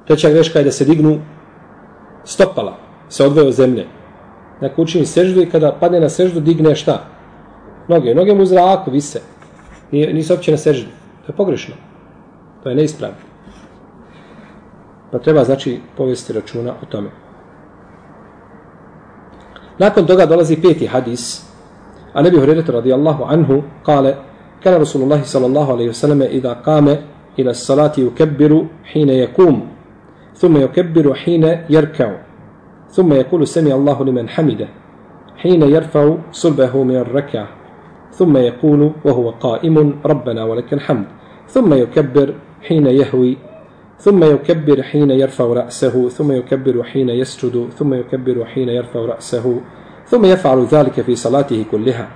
Treća 0.07 0.31
greška 0.31 0.59
je 0.59 0.65
da 0.65 0.73
se 0.73 0.85
dignu 0.85 1.21
stopala, 2.25 2.77
se 3.09 3.25
odvoje 3.25 3.47
od 3.47 3.53
zemlje. 3.53 3.87
Neko 4.61 4.83
učini 4.83 5.07
seždu 5.07 5.43
i 5.43 5.51
kada 5.51 5.77
padne 5.81 6.01
na 6.01 6.09
seždu, 6.09 6.41
digne 6.41 6.75
šta? 6.75 7.05
Noge. 7.89 8.15
Noge 8.15 8.35
mu 8.35 8.43
u 8.43 8.47
zraku 8.47 8.91
vise. 8.91 9.21
Nije, 9.91 10.15
nisu 10.15 10.35
opće 10.35 10.51
na 10.51 10.57
seždu. 10.57 10.89
To 11.27 11.33
je 11.33 11.37
pogrešno. 11.37 11.75
To 12.63 12.69
je 12.69 12.75
neispravno. 12.75 13.17
Pa 15.11 15.19
treba, 15.19 15.45
znači, 15.45 15.81
povesti 15.97 16.33
računa 16.33 16.73
o 16.83 16.87
tome. 16.87 17.11
Nakon 19.79 20.07
toga 20.07 20.27
dolazi 20.27 20.61
peti 20.63 20.87
hadis, 20.87 21.47
a 22.13 22.23
nebi 22.23 22.39
bi 22.39 22.63
radijallahu 22.73 23.25
anhu, 23.25 23.63
kale, 23.87 24.15
kana 24.63 24.79
Rasulullah 24.79 25.25
sallallahu 25.25 25.73
alaihi 25.73 25.89
wasallam 25.89 26.23
ida 26.31 26.55
kame 26.55 27.01
ila 27.37 27.55
salati 27.55 28.01
yukabbiru 28.01 28.69
hina 28.93 29.13
yakum 29.13 29.63
thumma 30.41 30.61
yukabbiru 30.61 31.15
hina 31.15 31.65
yarka'u 31.69 32.21
thumma 32.93 33.15
yaqulu 33.15 33.47
sami 33.47 33.73
Allahu 33.73 34.05
liman 34.05 34.29
hamide, 34.29 34.69
hina 35.43 35.67
yarfa'u 35.67 36.29
sulbahu 36.31 36.85
min 36.85 36.97
ar-rak'a 36.97 37.49
thumma 38.13 38.41
yaqulu 38.41 39.01
wa 39.05 39.13
huwa 39.13 39.35
qa'imun 39.41 40.05
rabbana 40.05 40.45
wa 40.47 40.55
lakal 40.55 40.81
hamd 40.81 41.20
ثم 41.51 41.75
يكبر 41.75 42.35
حين 42.63 42.87
يهوي 42.87 43.37
ثم 43.99 44.25
يكبر 44.25 44.83
حين 44.83 45.11
يرفع 45.11 45.45
رأسه 45.45 46.09
ثم 46.09 46.33
يكبر 46.33 46.83
حين 46.83 47.09
يسجد 47.09 47.69
ثم 47.79 47.95
يكبر 47.95 48.45
حين 48.45 48.69
يرفع 48.69 49.01
رأسه 49.01 49.61
ثم 50.07 50.25
يفعل 50.25 50.65
ذلك 50.65 51.01
في 51.01 51.15
صلاته 51.15 51.65
كلها 51.71 52.09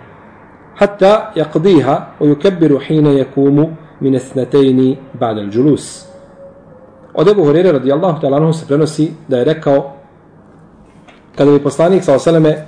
حتى 0.75 1.21
يقضيها 1.37 2.12
ويكبر 2.21 2.79
حين 2.81 3.07
يقوم 3.07 3.75
من 4.00 4.14
اثنتين 4.14 4.97
بعد 5.21 5.38
الجلوس 5.38 6.14
Od 7.17 7.29
Ebu 7.29 7.45
Hurere 7.47 7.73
radijallahu 7.73 8.21
ta'ala 8.21 8.37
anhu 8.37 8.53
se 8.53 8.67
prenosi 8.67 9.11
da 9.29 9.38
je 9.38 9.45
rekao 9.45 9.93
kada 11.37 11.50
bi 11.50 11.62
poslanik 11.62 12.03
sa 12.05 12.14
osaleme 12.14 12.67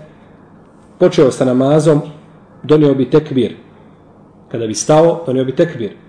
počeo 0.99 1.31
sa 1.31 1.45
namazom 1.45 2.01
donio 2.63 2.95
bi 2.95 3.11
tekbir. 3.11 3.57
Kada 4.53 4.67
bi 4.67 4.75
stao, 4.75 5.25
donio 5.27 5.45
bi 5.45 5.53
tekbir. 5.53 6.06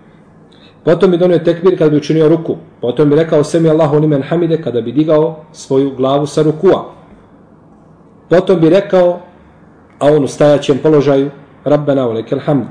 Potom 0.84 1.10
bi 1.10 1.18
donio 1.18 1.38
tekbir 1.38 1.78
kada 1.78 1.90
bi 1.90 1.96
učinio 1.96 2.28
ruku. 2.28 2.56
Potom 2.80 3.10
bi 3.10 3.16
rekao 3.16 3.44
semi 3.44 3.68
Allahu 3.70 3.98
limen 3.98 4.22
hamide 4.22 4.62
kada 4.62 4.80
bi 4.80 4.92
digao 4.92 5.44
svoju 5.52 5.96
glavu 5.96 6.26
sa 6.26 6.42
rukua. 6.42 6.84
Potom 8.28 8.60
bi 8.60 8.70
rekao, 8.70 9.20
a 9.98 10.06
on 10.06 10.24
u 10.24 10.28
stajaćem 10.28 10.78
položaju, 10.78 11.30
Rabbena 11.64 12.08
u 12.08 12.12
lekel 12.12 12.38
hamd. 12.38 12.66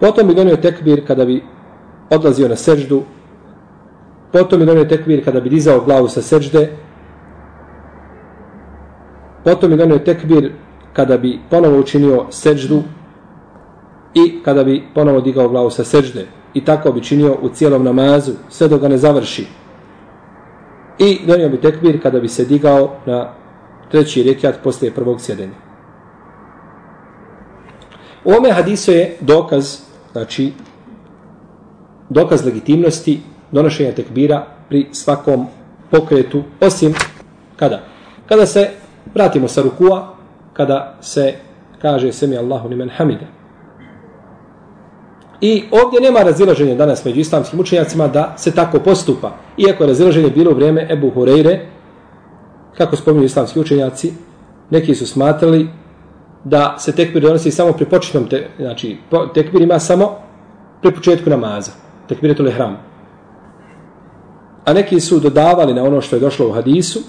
Potom 0.00 0.28
bi 0.28 0.34
donio 0.34 0.56
tekbir 0.56 1.06
kada 1.06 1.24
bi 1.24 1.42
odlazio 2.10 2.48
na 2.48 2.56
seždu. 2.56 3.02
Potom 4.32 4.60
bi 4.60 4.66
donio 4.66 4.84
tekbir 4.84 5.24
kada 5.24 5.40
bi 5.40 5.50
dizao 5.50 5.80
glavu 5.80 6.08
sa 6.08 6.22
sežde. 6.22 6.68
Potom 9.44 9.70
bi 9.70 9.76
donio 9.76 9.98
tekbir 9.98 10.52
kada 10.92 11.18
bi 11.18 11.38
ponovo 11.50 11.78
učinio 11.78 12.26
seždu 12.30 12.82
i 14.14 14.42
kada 14.44 14.64
bi 14.64 14.84
ponovo 14.94 15.20
digao 15.20 15.48
glavu 15.48 15.70
sa 15.70 15.84
sežde. 15.84 16.26
I 16.54 16.64
tako 16.64 16.92
bi 16.92 17.02
činio 17.02 17.36
u 17.42 17.48
cijelom 17.48 17.84
namazu, 17.84 18.32
sve 18.48 18.68
dok 18.68 18.80
ga 18.80 18.88
ne 18.88 18.98
završi. 18.98 19.46
I 20.98 21.18
donio 21.26 21.48
bi 21.48 21.60
tekbir 21.60 22.02
kada 22.02 22.20
bi 22.20 22.28
se 22.28 22.44
digao 22.44 22.96
na 23.06 23.28
treći 23.90 24.22
rekiat 24.22 24.62
poslije 24.64 24.94
prvog 24.94 25.20
sjedenja. 25.20 25.54
U 28.24 28.32
ome 28.32 28.52
hadisu 28.52 28.92
je 28.92 29.16
dokaz, 29.20 29.78
znači, 30.12 30.52
dokaz 32.08 32.44
legitimnosti 32.44 33.20
donošenja 33.52 33.92
tekbira 33.92 34.46
pri 34.68 34.86
svakom 34.92 35.46
pokretu, 35.90 36.42
osim 36.60 36.94
kada? 37.56 37.82
Kada 38.28 38.46
se 38.46 38.68
vratimo 39.14 39.48
sa 39.48 39.62
rukua, 39.62 40.14
kada 40.52 40.98
se 41.00 41.34
kaže 41.82 42.12
semi 42.12 42.36
Allahu 42.36 42.68
nimen 42.68 42.90
hamide. 42.96 43.41
I 45.42 45.64
ovdje 45.70 46.00
nema 46.00 46.22
razilaženja 46.22 46.74
danas 46.74 47.04
među 47.04 47.20
islamskim 47.20 47.60
učenjacima 47.60 48.08
da 48.08 48.34
se 48.38 48.54
tako 48.54 48.78
postupa. 48.78 49.30
Iako 49.56 49.82
je 49.82 49.88
razilaženje 49.88 50.30
bilo 50.30 50.50
u 50.50 50.54
vrijeme 50.54 50.86
Ebu 50.90 51.10
Hureyre, 51.16 51.58
kako 52.76 52.96
spominju 52.96 53.24
islamski 53.24 53.60
učenjaci, 53.60 54.12
neki 54.70 54.94
su 54.94 55.06
smatrali 55.06 55.68
da 56.44 56.76
se 56.78 56.94
tekbir 56.94 57.22
donosi 57.22 57.50
samo 57.50 57.72
pri 57.72 57.84
početnom, 57.84 58.28
te, 58.28 58.48
znači 58.58 58.96
tekbir 59.34 59.62
ima 59.62 59.78
samo 59.78 60.10
pri 60.82 60.94
početku 60.94 61.30
namaza. 61.30 61.70
Tekbir 62.08 62.30
je 62.30 62.36
to 62.36 62.50
hram. 62.50 62.76
A 64.64 64.72
neki 64.72 65.00
su 65.00 65.20
dodavali 65.20 65.74
na 65.74 65.82
ono 65.84 66.00
što 66.00 66.16
je 66.16 66.20
došlo 66.20 66.48
u 66.48 66.52
hadisu, 66.52 67.00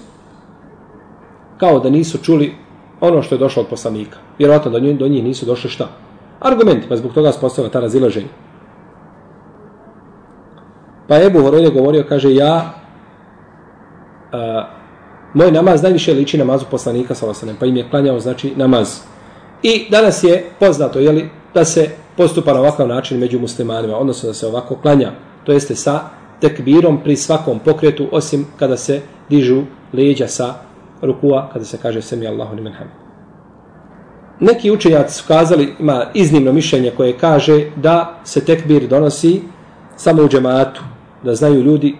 kao 1.58 1.80
da 1.80 1.90
nisu 1.90 2.18
čuli 2.18 2.54
ono 3.00 3.22
što 3.22 3.34
je 3.34 3.38
došlo 3.38 3.62
od 3.62 3.68
poslanika. 3.68 4.18
Vjerovatno 4.38 4.70
do 4.70 4.78
njih, 4.78 4.98
do 4.98 5.08
njih 5.08 5.24
nisu 5.24 5.46
došli 5.46 5.70
šta? 5.70 5.88
Argument, 6.40 6.88
pa 6.88 6.96
zbog 6.96 7.12
toga 7.12 7.32
spostava 7.32 7.68
ta 7.68 7.80
razilaženja. 7.80 8.28
Pa 11.08 11.20
Ebu 11.22 11.42
Horojde 11.42 11.70
govorio, 11.70 12.04
kaže, 12.08 12.34
ja 12.34 12.74
a, 14.32 14.68
moj 15.34 15.52
namaz 15.52 15.82
najviše 15.82 16.14
liči 16.14 16.38
namazu 16.38 16.66
poslanika, 16.70 17.14
salasanem, 17.14 17.56
pa 17.60 17.66
im 17.66 17.76
je 17.76 17.90
klanjao, 17.90 18.20
znači, 18.20 18.52
namaz. 18.56 19.00
I 19.62 19.86
danas 19.90 20.24
je 20.24 20.44
poznato, 20.60 20.98
jeli, 20.98 21.30
da 21.54 21.64
se 21.64 21.88
postupa 22.16 22.52
na 22.52 22.60
ovakav 22.60 22.88
način 22.88 23.18
među 23.18 23.38
muslimanima, 23.38 23.96
odnosno 23.96 24.26
da 24.26 24.34
se 24.34 24.46
ovako 24.46 24.76
klanja, 24.76 25.12
to 25.44 25.52
jeste 25.52 25.74
sa 25.76 26.00
tekbirom 26.40 27.02
pri 27.02 27.16
svakom 27.16 27.58
pokretu, 27.58 28.08
osim 28.12 28.46
kada 28.58 28.76
se 28.76 29.00
dižu 29.30 29.62
leđa 29.92 30.28
sa 30.28 30.54
rukua 31.02 31.48
kada 31.52 31.64
se 31.64 31.78
kaže 31.82 32.02
semi 32.02 32.26
Allahu 32.26 32.54
limen 32.54 32.72
hamd. 32.72 33.03
Neki 34.40 34.70
učenjaci 34.70 35.14
su 35.14 35.24
kazali, 35.28 35.74
ima 35.80 36.06
iznimno 36.14 36.52
mišljenje 36.52 36.90
koje 36.96 37.18
kaže 37.18 37.70
da 37.76 38.20
se 38.24 38.44
tekbir 38.44 38.88
donosi 38.88 39.42
samo 39.96 40.22
u 40.22 40.28
džematu, 40.28 40.82
da 41.22 41.34
znaju 41.34 41.62
ljudi 41.62 41.96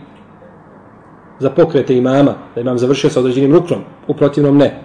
za 1.38 1.50
pokrete 1.50 1.96
imama, 1.96 2.34
da 2.54 2.60
imam 2.60 2.78
završio 2.78 3.10
sa 3.10 3.20
određenim 3.20 3.52
ruknom, 3.52 3.80
u 4.08 4.14
protivnom 4.14 4.56
ne. 4.56 4.82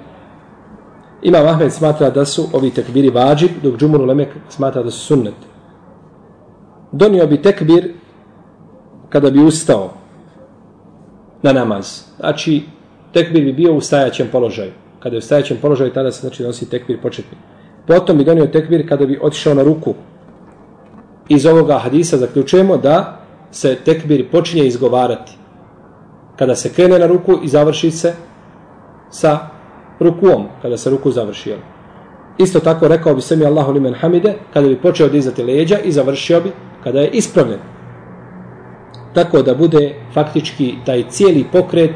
Imam 1.21 1.47
Ahmed 1.47 1.73
smatra 1.73 2.09
da 2.09 2.25
su 2.25 2.47
ovi 2.53 2.69
tekbiri 2.71 3.09
vađib, 3.09 3.49
dok 3.63 3.77
Džumur 3.77 4.01
Ulemek 4.01 4.29
smatra 4.49 4.83
da 4.83 4.91
su 4.91 4.99
sunnet. 4.99 5.33
Donio 6.91 7.27
bi 7.27 7.41
tekbir 7.41 7.93
kada 9.09 9.31
bi 9.31 9.43
ustao 9.43 9.93
na 11.41 11.53
namaz. 11.53 12.03
Znači, 12.19 12.63
tekbir 13.13 13.43
bi 13.43 13.53
bio 13.53 13.73
u 13.73 13.81
stajaćem 13.81 14.27
položaju. 14.31 14.71
Kada 14.99 15.15
je 15.15 15.17
u 15.17 15.21
stajaćem 15.21 15.57
položaju, 15.61 15.93
tada 15.93 16.11
se 16.11 16.21
znači 16.21 16.43
nosi 16.43 16.69
tekbir 16.69 17.01
početni. 17.01 17.37
Potom 17.87 18.17
bi 18.17 18.23
donio 18.23 18.45
tekbir 18.45 18.89
kada 18.89 19.05
bi 19.05 19.19
otišao 19.21 19.53
na 19.53 19.63
ruku. 19.63 19.93
Iz 21.29 21.45
ovoga 21.45 21.77
hadisa 21.77 22.17
zaključujemo 22.17 22.77
da 22.77 23.19
se 23.51 23.75
tekbir 23.85 24.29
počinje 24.31 24.65
izgovarati. 24.65 25.31
Kada 26.35 26.55
se 26.55 26.73
krene 26.73 26.99
na 26.99 27.07
ruku 27.07 27.39
i 27.43 27.47
završi 27.47 27.91
se 27.91 28.13
sa 29.09 29.39
rukuom, 29.99 30.47
kada 30.61 30.77
se 30.77 30.89
ruku 30.89 31.11
završi. 31.11 31.55
Isto 32.37 32.59
tako 32.59 32.87
rekao 32.87 33.15
bi 33.15 33.21
se 33.21 33.35
mi 33.35 33.45
Allahu 33.45 33.71
limen 33.71 33.93
hamide, 33.93 34.33
kada 34.53 34.67
bi 34.67 34.81
počeo 34.81 35.09
dizati 35.09 35.43
leđa 35.43 35.77
i 35.79 35.91
završio 35.91 36.41
bi 36.41 36.51
kada 36.83 36.99
je 36.99 37.09
ispravljen. 37.09 37.59
Tako 39.13 39.41
da 39.41 39.55
bude 39.55 39.95
faktički 40.13 40.75
taj 40.85 41.03
cijeli 41.09 41.45
pokret 41.51 41.95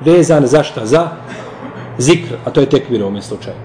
vezan 0.00 0.46
za 0.46 0.62
šta? 0.62 0.86
Za 0.86 1.08
zikr, 1.98 2.34
a 2.44 2.50
to 2.50 2.60
je 2.60 2.70
tekbir 2.70 3.02
u 3.02 3.06
ovom 3.06 3.22
slučaju. 3.22 3.56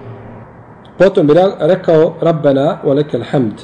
Potom 0.97 1.27
bi 1.27 1.33
rekao 1.59 2.13
Rabbena 2.21 2.79
wa 2.83 2.95
lekel 2.95 3.23
hamd. 3.31 3.61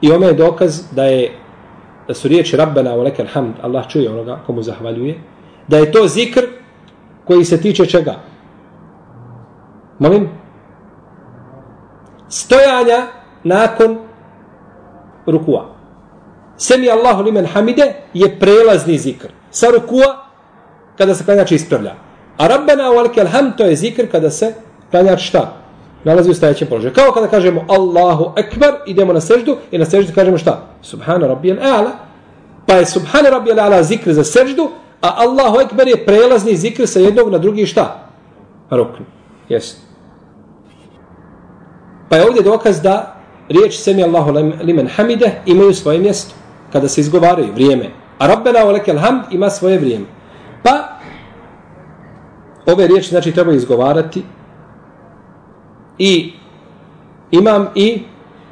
I 0.00 0.12
ome 0.12 0.26
je 0.26 0.32
dokaz 0.32 0.82
da 0.92 1.04
je 1.04 1.38
da 2.08 2.14
su 2.14 2.28
riječi 2.28 2.56
Rabbena 2.56 2.90
wa 2.90 3.02
lekel 3.02 3.26
hamd, 3.32 3.54
Allah 3.62 3.88
čuje 3.88 4.10
onoga 4.10 4.38
komu 4.46 4.62
zahvaljuje, 4.62 5.18
da 5.68 5.78
je 5.78 5.92
to 5.92 6.06
zikr 6.08 6.40
koji 7.24 7.44
se 7.44 7.60
tiče 7.60 7.86
čega? 7.86 8.14
Molim? 9.98 10.28
Stojanja 12.28 13.06
nakon 13.44 13.98
rukua. 15.26 15.66
Semi 16.56 16.90
Allahu 16.90 17.22
limen 17.22 17.46
hamide 17.46 17.94
je 18.14 18.38
prelazni 18.40 18.98
zikr. 18.98 19.28
Sa 19.50 19.66
rukua 19.66 20.24
kada 20.98 21.14
se 21.14 21.24
klanjač 21.24 21.52
ispravlja. 21.52 21.94
A 22.36 22.46
Rabbena 22.46 22.90
u 22.90 22.98
alike 22.98 23.20
alham 23.20 23.52
to 23.56 23.64
je 23.64 23.76
zikr 23.76 24.10
kada 24.10 24.30
se 24.30 24.54
klanjač 24.90 25.20
šta? 25.20 25.56
Nalazi 26.04 26.30
u 26.30 26.34
stajećem 26.34 26.68
položaju. 26.68 26.94
Kao 26.94 27.12
kada 27.12 27.26
kažemo 27.26 27.64
Allahu 27.68 28.32
ekber, 28.36 28.74
idemo 28.86 29.12
na 29.12 29.20
seždu 29.20 29.56
i 29.70 29.78
na 29.78 29.84
seždu 29.84 30.12
kažemo 30.14 30.38
šta? 30.38 30.66
Subhana 30.82 31.26
rabbi 31.26 31.52
al-a'la. 31.52 31.90
Pa 32.66 32.74
je 32.74 32.86
Subhana 32.86 33.30
rabbi 33.30 33.50
al-a'la 33.50 33.82
zikr 33.82 34.12
za 34.12 34.24
seždu, 34.24 34.70
a 35.00 35.14
Allahu 35.16 35.60
ekber 35.60 35.88
je 35.88 36.04
prelazni 36.06 36.56
zikr 36.56 36.86
sa 36.86 37.00
jednog 37.00 37.30
na 37.30 37.38
drugi 37.38 37.66
šta? 37.66 38.08
Rukn. 38.70 39.02
Jesu. 39.48 39.76
Pa 42.08 42.16
je 42.16 42.26
ovdje 42.26 42.42
dokaz 42.42 42.82
da 42.82 43.16
riječ 43.48 43.76
semi 43.76 44.04
Allahu 44.04 44.32
limen 44.62 44.88
hamide 44.88 45.30
imaju 45.46 45.74
svoje 45.74 45.98
mjesto 45.98 46.34
kada 46.72 46.88
se 46.88 47.00
izgovaraju 47.00 47.52
vrijeme. 47.54 47.90
A 48.18 48.26
Rabbena 48.26 48.64
u 48.64 48.68
alike 48.68 48.90
alhamd 48.90 49.22
ima 49.30 49.50
svoje 49.50 49.78
vrijeme. 49.78 50.04
Pa, 50.62 50.91
ove 52.66 52.86
riječi 52.86 53.08
znači 53.08 53.32
treba 53.32 53.52
izgovarati 53.52 54.22
i 55.98 56.32
imam 57.30 57.66
i 57.74 58.02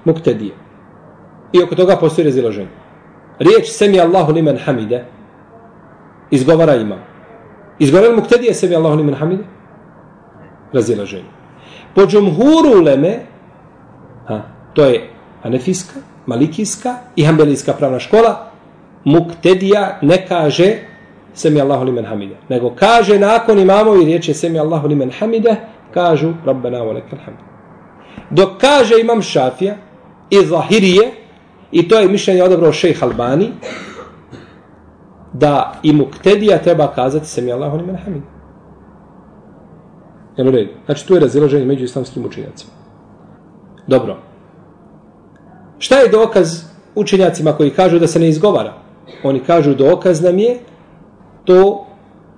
muktedije. 0.05 0.55
I 1.53 1.63
oko 1.63 1.75
toga 1.75 1.97
postoji 1.97 2.25
razilaženje. 2.25 2.69
Riječ 3.39 3.69
semi 3.69 4.01
Allahu 4.01 4.33
limen 4.33 4.59
hamide 4.65 5.05
izgovara 6.31 6.75
imam. 6.75 6.99
Izgovara 7.79 8.17
muktedije 8.17 8.55
semi 8.55 8.77
Allahu 8.77 8.97
limen 8.97 9.15
hamide? 9.15 9.45
Razilaženje. 10.73 11.31
Po 11.95 12.07
džumhuru 12.07 12.83
leme, 12.85 13.19
ha, 14.27 14.43
to 14.75 14.85
je 14.85 15.11
anefijska, 15.43 16.01
malikijska 16.27 16.95
i 17.17 17.25
hambelijska 17.25 17.73
pravna 17.73 17.99
škola, 17.99 18.51
muktedija 19.05 19.99
ne 20.03 20.27
kaže 20.27 20.77
semi 21.35 21.61
Allahu 21.61 21.85
limen 21.85 22.05
hamide. 22.05 22.37
Nego 22.49 22.71
kaže 22.75 23.19
nakon 23.19 23.59
imamovi 23.59 24.05
riječi 24.05 24.35
semi 24.35 24.59
Allahu 24.59 24.89
limen 24.89 25.11
hamide, 25.19 25.57
kažu 25.95 26.33
Rabbena 26.45 26.79
wa 26.79 26.95
lekel 26.95 27.19
hamd. 27.25 27.39
Dok 28.31 28.61
kaže 28.61 29.01
imam 29.01 29.23
Šafija 29.23 29.77
i 30.31 30.47
Zahirije, 30.47 31.13
i 31.73 31.89
to 31.89 31.99
je 31.99 32.09
mišljenje 32.09 32.43
odabrao 32.43 32.73
šejh 32.73 33.03
Albani, 33.03 33.51
da 35.33 35.73
i 35.83 35.93
muktedija 35.93 36.59
treba 36.59 36.93
kazati 36.95 37.27
semi 37.27 37.53
Allahu 37.53 37.77
limen 37.77 37.97
hamide. 37.97 38.27
Jel 40.37 40.49
u 40.49 40.51
redu? 40.51 40.71
Znači 40.87 41.07
tu 41.07 41.15
je 41.15 41.21
razilaženje 41.21 41.65
među 41.65 41.85
islamskim 41.85 42.25
učinjacima. 42.25 42.73
Dobro. 43.87 44.17
Šta 45.79 45.99
je 45.99 46.09
dokaz 46.09 46.65
učenjacima 46.95 47.53
koji 47.53 47.71
kažu 47.71 47.99
da 47.99 48.07
se 48.07 48.19
ne 48.19 48.29
izgovara? 48.29 48.73
Oni 49.25 49.41
kažu 49.41 49.75
dokaz 49.75 50.23
nam 50.23 50.39
je 50.39 50.59
to 51.51 51.87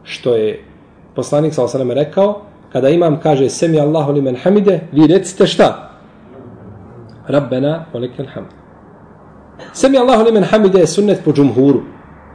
što 0.02 0.34
je 0.34 0.64
poslanik 1.14 1.54
sa 1.54 1.64
osaname 1.64 1.94
rekao, 1.94 2.40
kada 2.72 2.88
imam 2.88 3.20
kaže 3.20 3.48
semi 3.48 3.80
Allahu 3.80 4.12
limen 4.12 4.36
hamide, 4.36 4.80
vi 4.92 5.06
recite 5.06 5.46
šta? 5.46 5.90
Rabbena 7.28 7.84
olikel 7.92 8.26
hamd. 8.34 8.48
Semi 9.72 9.98
Allahu 9.98 10.24
limen 10.24 10.44
hamide 10.44 10.80
je 10.80 10.86
sunnet 10.86 11.20
po 11.24 11.32
džumhuru, 11.32 11.82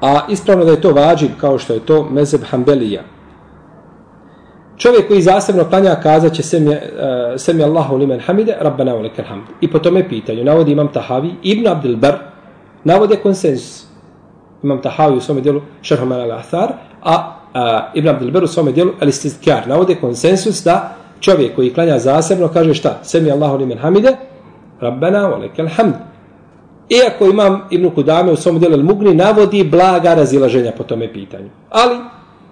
a 0.01 0.19
ispravno 0.29 0.65
da 0.65 0.71
je 0.71 0.81
to 0.81 0.93
vađib 0.93 1.31
kao 1.41 1.57
što 1.57 1.73
je 1.73 1.79
to 1.79 2.03
mezeb 2.11 2.41
hambelija. 2.49 3.01
Čovjek 4.77 5.07
koji 5.07 5.21
zasebno 5.21 5.63
klanja 5.69 5.95
kazat 6.03 6.33
će 6.33 6.43
semi, 6.43 6.69
uh, 6.69 6.77
semi 7.37 7.63
Allahu 7.63 7.97
limen 7.97 8.19
hamide, 8.19 8.55
Rabbena 8.61 8.95
olikel 8.95 9.25
hamd. 9.25 9.43
I 9.61 9.71
po 9.71 9.79
tome 9.79 10.09
pitanju, 10.09 10.43
navodi 10.43 10.71
imam 10.71 10.93
Tahavi, 10.93 11.33
Ibn 11.43 11.67
Abdelbar, 11.67 12.17
navode 12.83 13.15
konsensus 13.15 13.87
imam 14.63 14.82
Tahavi 14.82 15.17
u 15.17 15.22
svome 15.22 15.41
dijelu 15.41 15.62
Šerhoman 15.82 16.20
al-Athar, 16.20 16.67
a, 17.04 17.34
a 17.54 17.91
Ibn 17.93 18.08
Abdel 18.08 18.32
Ber 18.32 18.43
u 18.43 18.48
svome 18.48 18.72
dijelu 18.72 18.91
Al-Istizkar 19.02 19.67
navode 19.67 19.96
konsensus 19.96 20.63
da 20.63 20.96
čovjek 21.20 21.56
koji 21.56 21.74
klanja 21.74 22.00
zasebno 22.00 22.48
kaže 22.48 22.74
šta? 22.74 23.00
Semi 23.04 23.32
Allahu 23.32 23.58
li 23.58 23.65
men 23.65 23.78
hamide, 23.78 24.15
Rabbena 24.80 25.30
wa 25.30 25.39
lekel 25.39 25.67
hamd. 25.67 25.93
Iako 26.89 27.26
imam 27.26 27.62
Ibn 27.72 27.89
Kudame 27.89 28.32
u 28.32 28.36
svome 28.36 28.60
dijelu 28.60 28.76
Al-Mugni 28.78 29.13
navodi 29.13 29.63
blaga 29.63 30.13
razilaženja 30.13 30.72
po 30.78 30.84
tome 30.84 31.13
pitanju. 31.13 31.50
Ali, 31.70 31.98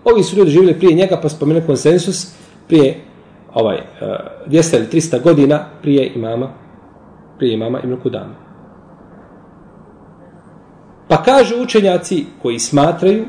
ovi 0.04 0.24
su 0.24 0.36
ljudi 0.36 0.52
živjeli 0.52 0.80
prije 0.80 0.94
njega 0.94 1.20
pa 1.22 1.30
spomenu 1.30 1.62
konsensus 1.66 2.36
prije 2.68 3.02
ovaj, 3.54 3.76
eh, 3.76 3.82
uh, 4.02 4.52
200 4.52 4.78
ili 4.78 4.88
300 4.88 5.22
godina 5.22 5.66
prije 5.82 6.12
imama 6.16 6.50
prije 7.38 7.54
imama 7.54 7.80
Ibn 7.84 7.98
Kudame. 8.04 8.45
Pa 11.08 11.24
kažu 11.24 11.56
učenjaci 11.62 12.26
koji 12.42 12.60
smatraju 12.60 13.26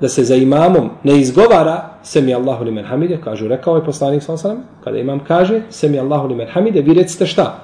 da 0.00 0.08
se 0.08 0.24
za 0.24 0.34
imamom 0.36 0.90
ne 1.02 1.20
izgovara 1.20 1.90
semi 2.02 2.34
Allahu 2.34 2.64
limen 2.64 2.84
hamide, 2.84 3.20
kažu 3.24 3.48
rekao 3.48 3.76
je 3.76 3.84
poslanik 3.84 4.22
sallallahu 4.22 4.48
alejhi 4.48 4.66
kada 4.84 4.98
imam 4.98 5.20
kaže 5.28 5.62
semi 5.70 5.98
Allahu 5.98 6.28
limen 6.28 6.48
hamide, 6.52 6.82
vi 6.82 6.94
recite 6.94 7.26
šta? 7.26 7.62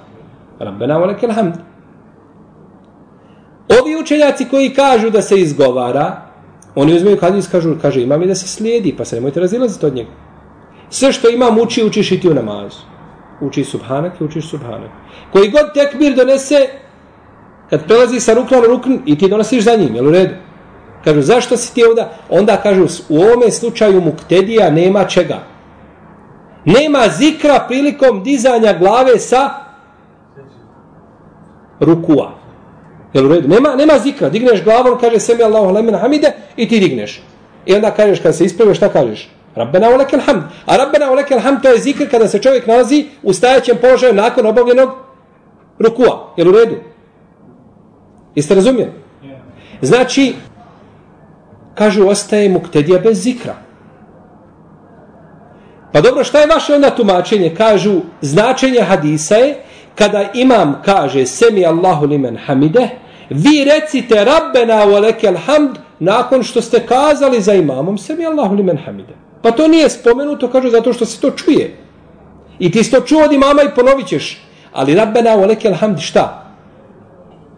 Rabbena 0.59 0.99
wa 0.99 1.07
lakal 1.07 1.33
hamd. 1.33 1.55
Ovi 3.69 3.97
učenjaci 4.01 4.49
koji 4.51 4.75
kažu 4.75 5.11
da 5.11 5.23
se 5.23 5.41
izgovara, 5.41 6.17
oni 6.75 6.97
uzmeju 6.97 7.19
hadis 7.21 7.49
kažu 7.49 7.75
kaže 7.83 8.03
imam 8.03 8.23
i 8.23 8.27
da 8.27 8.35
se 8.35 8.49
slijedi, 8.49 8.95
pa 8.99 9.05
se 9.05 9.17
nemojte 9.17 9.41
razilaziti 9.41 9.87
od 9.87 9.95
njega. 9.95 10.11
Sve 10.91 11.13
što 11.13 11.29
imam 11.29 11.59
uči, 11.59 11.85
učiš 11.85 12.13
i 12.13 12.21
ti 12.21 12.29
u 12.29 12.35
namazu. 12.35 12.79
Uči 13.41 13.65
subhanak 13.65 14.21
i 14.21 14.25
učiš 14.25 14.51
subhanak. 14.51 14.91
Koji 15.33 15.51
god 15.51 15.75
tekbir 15.75 16.15
donese, 16.17 16.69
kad 17.71 17.87
prelazi 17.87 18.21
sa 18.21 18.35
rukna 18.35 18.61
na 18.61 18.67
rukn 18.67 18.99
i 19.07 19.19
ti 19.19 19.29
donosiš 19.29 19.65
za 19.65 19.77
njim, 19.77 19.95
jel 19.95 20.07
u 20.07 20.11
redu? 20.11 20.35
Kažu, 21.05 21.23
zašto 21.23 21.57
si 21.57 21.75
ti 21.75 21.85
ovdje? 21.85 22.05
Onda 22.31 22.57
kažu, 22.57 22.87
u 23.09 23.19
ovome 23.19 23.51
slučaju 23.51 24.01
muktedija 24.01 24.71
nema 24.71 25.05
čega. 25.05 25.39
Nema 26.65 27.09
zikra 27.19 27.65
prilikom 27.69 28.23
dizanja 28.23 28.79
glave 28.79 29.19
sa 29.19 29.51
rukua. 31.81 32.31
Jel 33.13 33.27
u 33.27 33.29
redu? 33.29 33.49
Nema, 33.49 33.77
nema 33.77 33.99
zikra. 33.99 34.29
Digneš 34.29 34.65
glavom, 34.65 34.99
kaže 35.01 35.21
semi 35.21 35.43
Allahu 35.43 35.73
lemen 35.73 35.95
hamide 35.95 36.33
i 36.57 36.69
ti 36.69 36.81
digneš. 36.81 37.23
I 37.67 37.75
onda 37.75 37.91
kažeš, 37.91 38.21
kad 38.21 38.37
se 38.37 38.45
ispraviš, 38.45 38.77
šta 38.77 38.89
kažeš? 38.89 39.31
Rabbena 39.55 39.91
ulekel 39.91 40.21
hamd. 40.21 40.43
A 40.67 40.77
Rabbena 40.77 41.11
ulekel 41.13 41.41
hamd, 41.41 41.63
to 41.63 41.69
je 41.69 41.79
zikr 41.79 42.11
kada 42.11 42.29
se 42.29 42.39
čovjek 42.39 42.67
nalazi 42.67 43.07
u 43.23 43.33
stajaćem 43.33 43.77
položaju 43.81 44.15
nakon 44.15 44.47
obavljenog 44.47 44.91
rukua. 45.79 46.33
Jel 46.37 46.49
u 46.49 46.53
redu? 46.53 46.77
Jeste 48.39 48.55
razumjeli? 48.55 48.93
Znači, 49.83 50.35
kažu, 51.75 52.09
ostaje 52.09 52.49
muktedija 52.49 52.99
bez 52.99 53.23
zikra. 53.23 53.55
Pa 55.93 56.01
dobro, 56.01 56.25
šta 56.25 56.41
je 56.41 56.47
vaše 56.47 56.75
onda 56.75 56.91
tumačenje? 56.91 57.55
Kažu, 57.57 58.01
značenje 58.21 58.81
hadisa 58.81 59.35
je, 59.35 59.57
kada 59.95 60.31
imam 60.35 60.83
kaže, 60.85 61.27
semi 61.27 61.67
Allahu 61.67 62.07
limen 62.07 62.39
hamide, 62.47 62.89
vi 63.31 63.65
recite, 63.65 64.25
rabbena 64.25 64.87
u 64.87 64.95
alekel 64.95 65.35
hamd, 65.47 65.79
nakon 65.99 66.43
što 66.43 66.63
ste 66.63 66.87
kazali 66.87 67.43
za 67.43 67.55
imamom, 67.55 67.99
semi 67.99 68.27
Allahu 68.27 68.55
limen 68.55 68.79
hamide. 68.85 69.15
Pa 69.43 69.51
to 69.51 69.69
nije 69.69 69.91
spomenuto, 69.91 70.49
kažu, 70.51 70.71
zato 70.71 70.93
što 70.93 71.07
se 71.07 71.21
to 71.21 71.31
čuje. 71.31 71.77
I 72.59 72.71
ti 72.71 72.85
si 72.85 72.91
to 72.91 73.01
čuo 73.01 73.25
od 73.25 73.33
imama 73.33 73.63
i 73.63 73.75
ponovit 73.75 74.07
ćeš. 74.07 74.43
Ali 74.73 74.95
rabbena 74.95 75.37
u 75.37 75.43
alekel 75.43 75.75
hamd, 75.75 75.99
šta? 75.99 76.48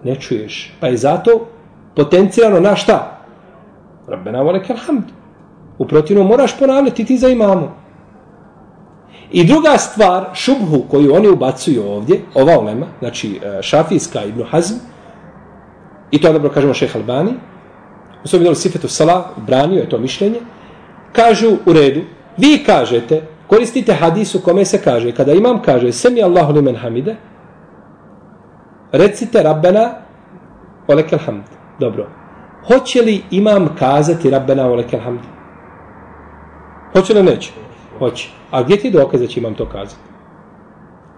Ne 0.05 0.17
čuješ. 0.17 0.73
Pa 0.81 0.87
je 0.87 0.97
zato 0.97 1.47
potencijalno 1.97 2.61
na 2.61 2.77
šta? 2.77 3.21
Rabbena 4.09 4.43
voleke 4.43 4.73
alhamd. 4.73 5.05
U 5.79 5.87
protivnom 5.87 6.27
moraš 6.27 6.59
ponavljati 6.59 7.05
ti 7.05 7.19
za 7.19 7.29
imamu. 7.29 7.69
I 9.33 9.45
druga 9.45 9.79
stvar, 9.79 10.25
šubhu 10.35 10.85
koju 10.91 11.15
oni 11.15 11.29
ubacuju 11.29 11.83
ovdje, 11.87 12.21
ova 12.35 12.59
ulema, 12.59 12.87
znači 12.99 13.41
e, 13.43 13.63
Šafijska 13.63 14.25
ibn 14.25 14.43
Hazm, 14.51 14.75
i 16.11 16.21
to 16.21 16.33
dobro 16.33 16.51
kažemo 16.51 16.75
šeha 16.75 16.99
Albani, 16.99 17.33
u 18.25 18.29
svojom 18.29 18.43
delu 18.45 18.55
Sifetu 18.55 18.89
Sala, 18.89 19.25
branio 19.37 19.81
je 19.81 19.89
to 19.89 19.99
mišljenje, 19.99 20.41
kažu 21.13 21.57
u 21.67 21.73
redu, 21.73 22.01
vi 22.37 22.63
kažete, 22.67 23.23
koristite 23.47 23.93
hadisu 23.93 24.41
kome 24.41 24.65
se 24.65 24.83
kaže, 24.83 25.13
kada 25.13 25.33
imam 25.33 25.63
kaže, 25.63 25.93
semi 25.93 26.23
Allahu 26.23 26.53
limen 26.53 26.77
hamide, 26.77 27.17
recite 28.93 29.43
Rabbena 29.43 29.95
olekel 30.89 31.19
hamd. 31.19 31.45
Dobro. 31.79 32.07
Hoće 32.67 33.03
li 33.03 33.23
imam 33.31 33.77
kazati 33.79 34.31
Rabbena 34.31 34.67
olekel 34.71 35.01
hamd? 35.01 35.21
Hoće 36.93 37.15
li 37.15 37.23
neće? 37.23 37.51
Hoće. 37.99 38.29
A 38.51 38.63
gdje 38.63 38.77
ti 38.77 38.91
dokaz 38.91 39.21
da 39.21 39.27
će 39.27 39.41
imam 39.41 39.55
to 39.55 39.67
kazati? 39.67 40.01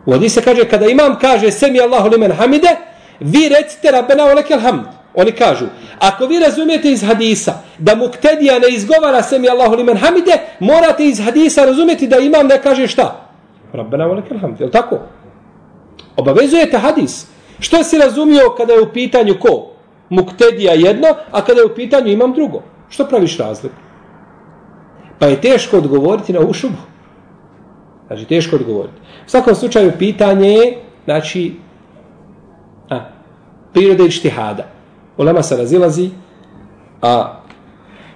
U 0.06 0.28
se 0.28 0.42
kaže, 0.42 0.68
kada 0.68 0.86
imam 0.86 1.18
kaže 1.20 1.50
Semi 1.50 1.80
Allahu 1.80 2.08
limen 2.08 2.32
hamide, 2.32 2.76
vi 3.20 3.48
recite 3.48 3.90
Rabbena 3.90 4.24
olekel 4.24 4.60
hamd. 4.60 4.82
Oni 5.14 5.32
kažu, 5.32 5.66
ako 5.98 6.26
vi 6.26 6.38
razumijete 6.38 6.90
iz 6.90 7.04
hadisa 7.04 7.52
da 7.78 7.94
muktedija 7.94 8.58
ne 8.58 8.68
izgovara 8.68 9.22
Semi 9.22 9.48
Allahu 9.48 9.74
limen 9.74 9.96
hamide, 9.96 10.32
morate 10.60 11.04
iz 11.04 11.20
hadisa 11.20 11.64
razumjeti 11.64 12.06
da 12.06 12.18
imam 12.18 12.46
ne 12.46 12.62
kaže 12.62 12.86
šta? 12.86 13.28
Rabbena 13.72 14.06
olekel 14.06 14.38
hamd. 14.38 14.60
Je 14.60 14.70
tako? 14.70 14.98
Obavezujete 16.16 16.78
hadis. 16.78 17.31
Što 17.62 17.84
si 17.84 17.98
razumio 17.98 18.54
kada 18.56 18.72
je 18.72 18.82
u 18.82 18.92
pitanju 18.92 19.34
ko? 19.40 19.70
Muktedija 20.08 20.72
jedno, 20.72 21.08
a 21.30 21.44
kada 21.44 21.60
je 21.60 21.66
u 21.66 21.74
pitanju 21.74 22.08
imam 22.08 22.32
drugo. 22.32 22.62
Što 22.88 23.06
praviš 23.06 23.38
razliku? 23.38 23.74
Pa 25.18 25.26
je 25.26 25.40
teško 25.40 25.76
odgovoriti 25.76 26.32
na 26.32 26.40
ušubu. 26.40 26.82
Znači, 28.06 28.24
teško 28.24 28.56
odgovoriti. 28.56 28.94
U 29.26 29.30
svakom 29.30 29.54
slučaju, 29.54 29.92
pitanje 29.98 30.48
je, 30.48 30.78
znači, 31.04 31.54
a, 32.90 33.00
prirode 33.72 34.06
i 34.06 34.10
štihada. 34.10 34.64
Ulema 35.16 35.42
se 35.42 35.56
razilazi, 35.56 36.10
a 37.02 37.40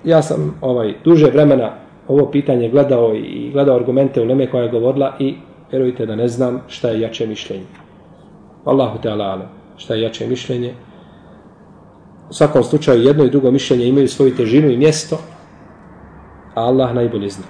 ja 0.04 0.22
sam 0.22 0.58
ovaj 0.60 0.94
duže 1.04 1.26
vremena 1.26 1.70
ovo 2.08 2.30
pitanje 2.30 2.68
gledao 2.68 3.14
i 3.14 3.50
gledao 3.52 3.76
argumente 3.76 4.20
u 4.20 4.24
Leme 4.24 4.50
koja 4.50 4.62
je 4.62 4.70
govorila 4.70 5.16
i 5.18 5.34
vjerujte 5.70 6.06
da 6.06 6.16
ne 6.16 6.28
znam 6.28 6.62
šta 6.68 6.88
je 6.88 7.00
jače 7.00 7.26
mišljenje. 7.26 7.85
Allahu 8.66 8.98
te 9.02 9.10
ala 9.10 9.48
šta 9.76 9.94
je 9.94 10.02
jače 10.02 10.26
mišljenje. 10.26 10.74
U 12.30 12.32
svakom 12.32 12.64
slučaju 12.64 13.02
jedno 13.02 13.24
i 13.24 13.30
drugo 13.30 13.50
mišljenje 13.50 13.86
imaju 13.86 14.08
svoju 14.08 14.36
težinu 14.36 14.70
i 14.70 14.76
mjesto, 14.76 15.18
a 16.54 16.64
Allah 16.64 16.94
najbolje 16.94 17.30
zna. 17.30 17.44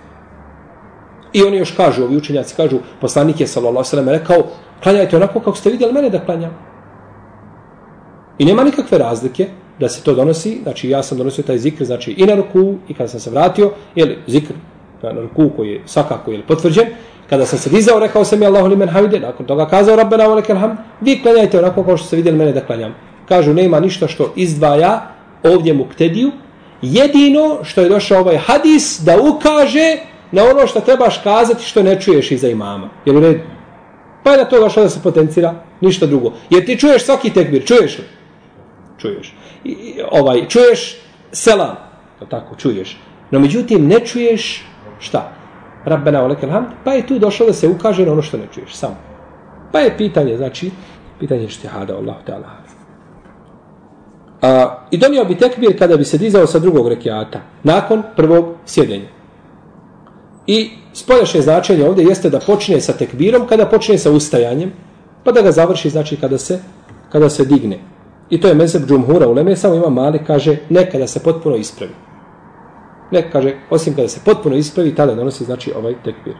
I 1.33 1.42
oni 1.42 1.57
još 1.57 1.70
kažu, 1.70 2.05
ovi 2.05 2.16
učenjaci 2.16 2.57
kažu, 2.57 2.79
poslanik 3.00 3.40
je 3.40 3.46
sallallahu 3.46 3.85
sallam 3.85 4.09
rekao, 4.09 4.37
klanjajte 4.83 5.16
onako 5.16 5.40
kako 5.40 5.57
ste 5.57 5.70
vidjeli 5.70 5.92
mene 5.92 6.11
da 6.11 6.24
klanjam. 6.24 6.52
I 8.38 8.44
nema 8.44 8.64
nikakve 8.64 8.98
razlike 8.98 9.48
da 9.81 9.88
se 9.88 10.02
to 10.02 10.14
donosi, 10.14 10.61
znači 10.62 10.90
ja 10.90 11.02
sam 11.02 11.18
donosio 11.18 11.44
taj 11.44 11.59
zikr, 11.59 11.85
znači 11.85 12.12
i 12.12 12.26
na 12.26 12.35
ruku, 12.35 12.74
i 12.88 12.94
kada 12.94 13.09
sam 13.09 13.20
se 13.20 13.31
vratio, 13.31 13.70
je 13.94 14.18
zikr 14.26 14.55
na 15.02 15.20
ruku 15.20 15.50
koji 15.57 15.70
je 15.70 15.83
svakako 15.87 16.33
je 16.33 16.46
potvrđen, 16.46 16.87
kada 17.31 17.47
sam 17.47 17.59
se 17.59 17.71
dizao, 17.71 17.99
rekao 18.01 18.25
sam 18.25 18.39
mi 18.39 18.47
Allahu 18.47 18.67
limen 18.67 18.89
hamide, 18.89 19.21
nakon 19.21 19.47
toga 19.47 19.67
kazao 19.67 19.97
Rabbena 19.97 20.25
wa 20.25 20.35
lakal 20.35 20.57
hamd, 20.57 20.79
vi 21.01 21.23
klanjajte 21.23 21.59
onako 21.59 21.85
kao 21.85 21.97
što 21.97 22.07
ste 22.07 22.17
vidjeli 22.17 22.39
mene 22.39 22.53
da 22.53 22.61
klanjam. 22.61 22.95
Kažu, 23.29 23.55
nema 23.55 23.81
ništa 23.81 24.09
što 24.09 24.33
izdvaja 24.37 25.03
ovdje 25.43 25.75
muktediju 25.75 26.33
jedino 26.83 27.59
što 27.65 27.81
je 27.81 27.89
došao 27.89 28.21
ovaj 28.21 28.37
hadis 28.37 29.01
da 29.05 29.21
ukaže 29.21 29.97
na 30.33 30.45
ono 30.45 30.67
što 30.67 30.81
trebaš 30.81 31.19
kazati 31.19 31.65
što 31.65 31.83
ne 31.83 32.01
čuješ 32.01 32.31
iza 32.31 32.49
imama. 32.49 32.89
Je 33.05 33.12
u 33.12 33.21
redu? 33.21 33.41
Pa 34.25 34.31
je 34.31 34.39
na 34.39 34.45
to 34.45 34.61
došlo 34.61 34.83
da 34.83 34.89
se 34.89 35.03
potencira 35.03 35.55
ništa 35.81 36.07
drugo. 36.07 36.33
Jer 36.51 36.67
ti 36.67 36.79
čuješ 36.79 37.05
svaki 37.05 37.31
tekbir, 37.31 37.65
čuješ 37.67 37.99
li? 37.99 38.05
Čuješ. 38.99 39.35
I, 39.65 39.95
ovaj, 40.11 40.49
čuješ 40.49 40.97
selam, 41.33 41.77
to 42.19 42.27
tako, 42.27 42.57
čuješ. 42.57 42.99
No 43.31 43.39
međutim, 43.39 43.89
ne 43.89 44.01
čuješ 44.01 44.65
šta? 44.99 45.33
Rabbena 45.87 46.22
olekel 46.25 46.51
hamd, 46.51 46.66
pa 46.85 46.92
je 46.92 47.07
tu 47.07 47.18
došlo 47.18 47.46
da 47.46 47.53
se 47.53 47.68
ukaže 47.68 48.07
na 48.07 48.12
ono 48.12 48.22
što 48.22 48.37
ne 48.37 48.49
čuješ, 48.55 48.75
samo. 48.75 48.96
Pa 49.72 49.81
je 49.81 49.96
pitanje, 49.96 50.37
znači, 50.37 50.70
pitanje 51.20 51.49
štihada, 51.49 51.96
Allah 51.96 52.16
te 52.27 52.33
Allah. 52.33 52.51
A, 54.42 54.79
I 54.90 54.99
donio 54.99 55.25
bi 55.25 55.38
tekbir 55.38 55.79
kada 55.79 55.96
bi 55.96 56.05
se 56.05 56.18
dizao 56.18 56.46
sa 56.46 56.59
drugog 56.59 56.88
rekiata, 56.88 57.40
nakon 57.62 58.03
prvog 58.16 58.55
sjedenja. 58.66 59.09
I 60.46 60.70
spoljašnje 60.92 61.40
značenje 61.40 61.85
ovdje 61.85 62.05
jeste 62.05 62.31
da 62.31 62.40
počne 62.40 62.81
sa 62.81 62.92
tekbirom 62.92 63.46
kada 63.46 63.66
počne 63.66 63.99
sa 63.99 64.11
ustajanjem, 64.11 64.72
pa 65.25 65.33
da 65.33 65.42
ga 65.42 65.53
završi 65.53 65.90
znači 65.90 66.16
kada 66.16 66.38
se 66.38 66.61
kada 67.12 67.31
se 67.31 67.44
digne. 67.44 67.79
I 68.31 68.40
to 68.40 68.49
je 68.49 68.55
mezeb 68.55 68.88
džumhura 68.88 69.29
u 69.29 69.33
Leme, 69.33 69.57
samo 69.57 69.75
ima 69.75 69.88
mali, 69.90 70.25
kaže, 70.27 70.57
nekada 70.68 71.07
se 71.07 71.22
potpuno 71.22 71.57
ispravi. 71.57 71.92
Ne, 73.11 73.31
kaže, 73.31 73.55
osim 73.71 73.95
kada 73.95 74.09
se 74.09 74.21
potpuno 74.25 74.57
ispravi, 74.57 74.95
tada 74.95 75.14
donosi, 75.14 75.45
znači, 75.45 75.73
ovaj 75.77 75.95
tekbir. 76.05 76.35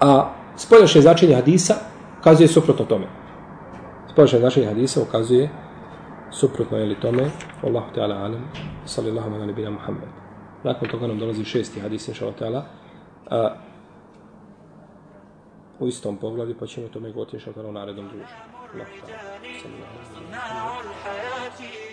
A 0.00 0.34
spoljašnje 0.56 1.00
značenje 1.00 1.34
hadisa 1.34 1.74
kazuje 2.24 2.48
suprotno 2.48 2.84
tome. 2.84 3.06
Spoljašnje 4.12 4.38
značenje 4.38 4.66
hadisa 4.66 5.02
ukazuje 5.02 5.50
suprotno 6.30 6.78
je 6.78 6.86
li 6.86 7.00
tome, 7.00 7.30
Allahu 7.62 7.94
Teala 7.94 8.16
alem, 8.16 8.44
sallallahu 8.84 9.34
ala 9.34 9.46
nebina 9.46 9.70
Muhammed. 9.70 10.08
Nakon 10.64 10.88
toga 10.88 11.06
nam 11.06 11.18
dolazi 11.18 11.44
šesti 11.44 11.80
hadis, 11.80 12.08
inša 12.08 12.26
Allah, 12.40 12.64
a, 13.30 13.54
u 15.78 15.86
istom 15.86 16.16
poglavlju, 16.16 16.54
pa 16.60 16.66
ćemo 16.66 16.88
tome 16.88 17.12
govoriti 17.12 17.36
inša 17.36 17.50
Allah 17.56 17.70
u 17.70 17.72
narednom 17.72 18.08
družu. 18.08 18.34
Allah, 18.74 18.86
sallallahu 19.62 20.88
ala 21.04 21.89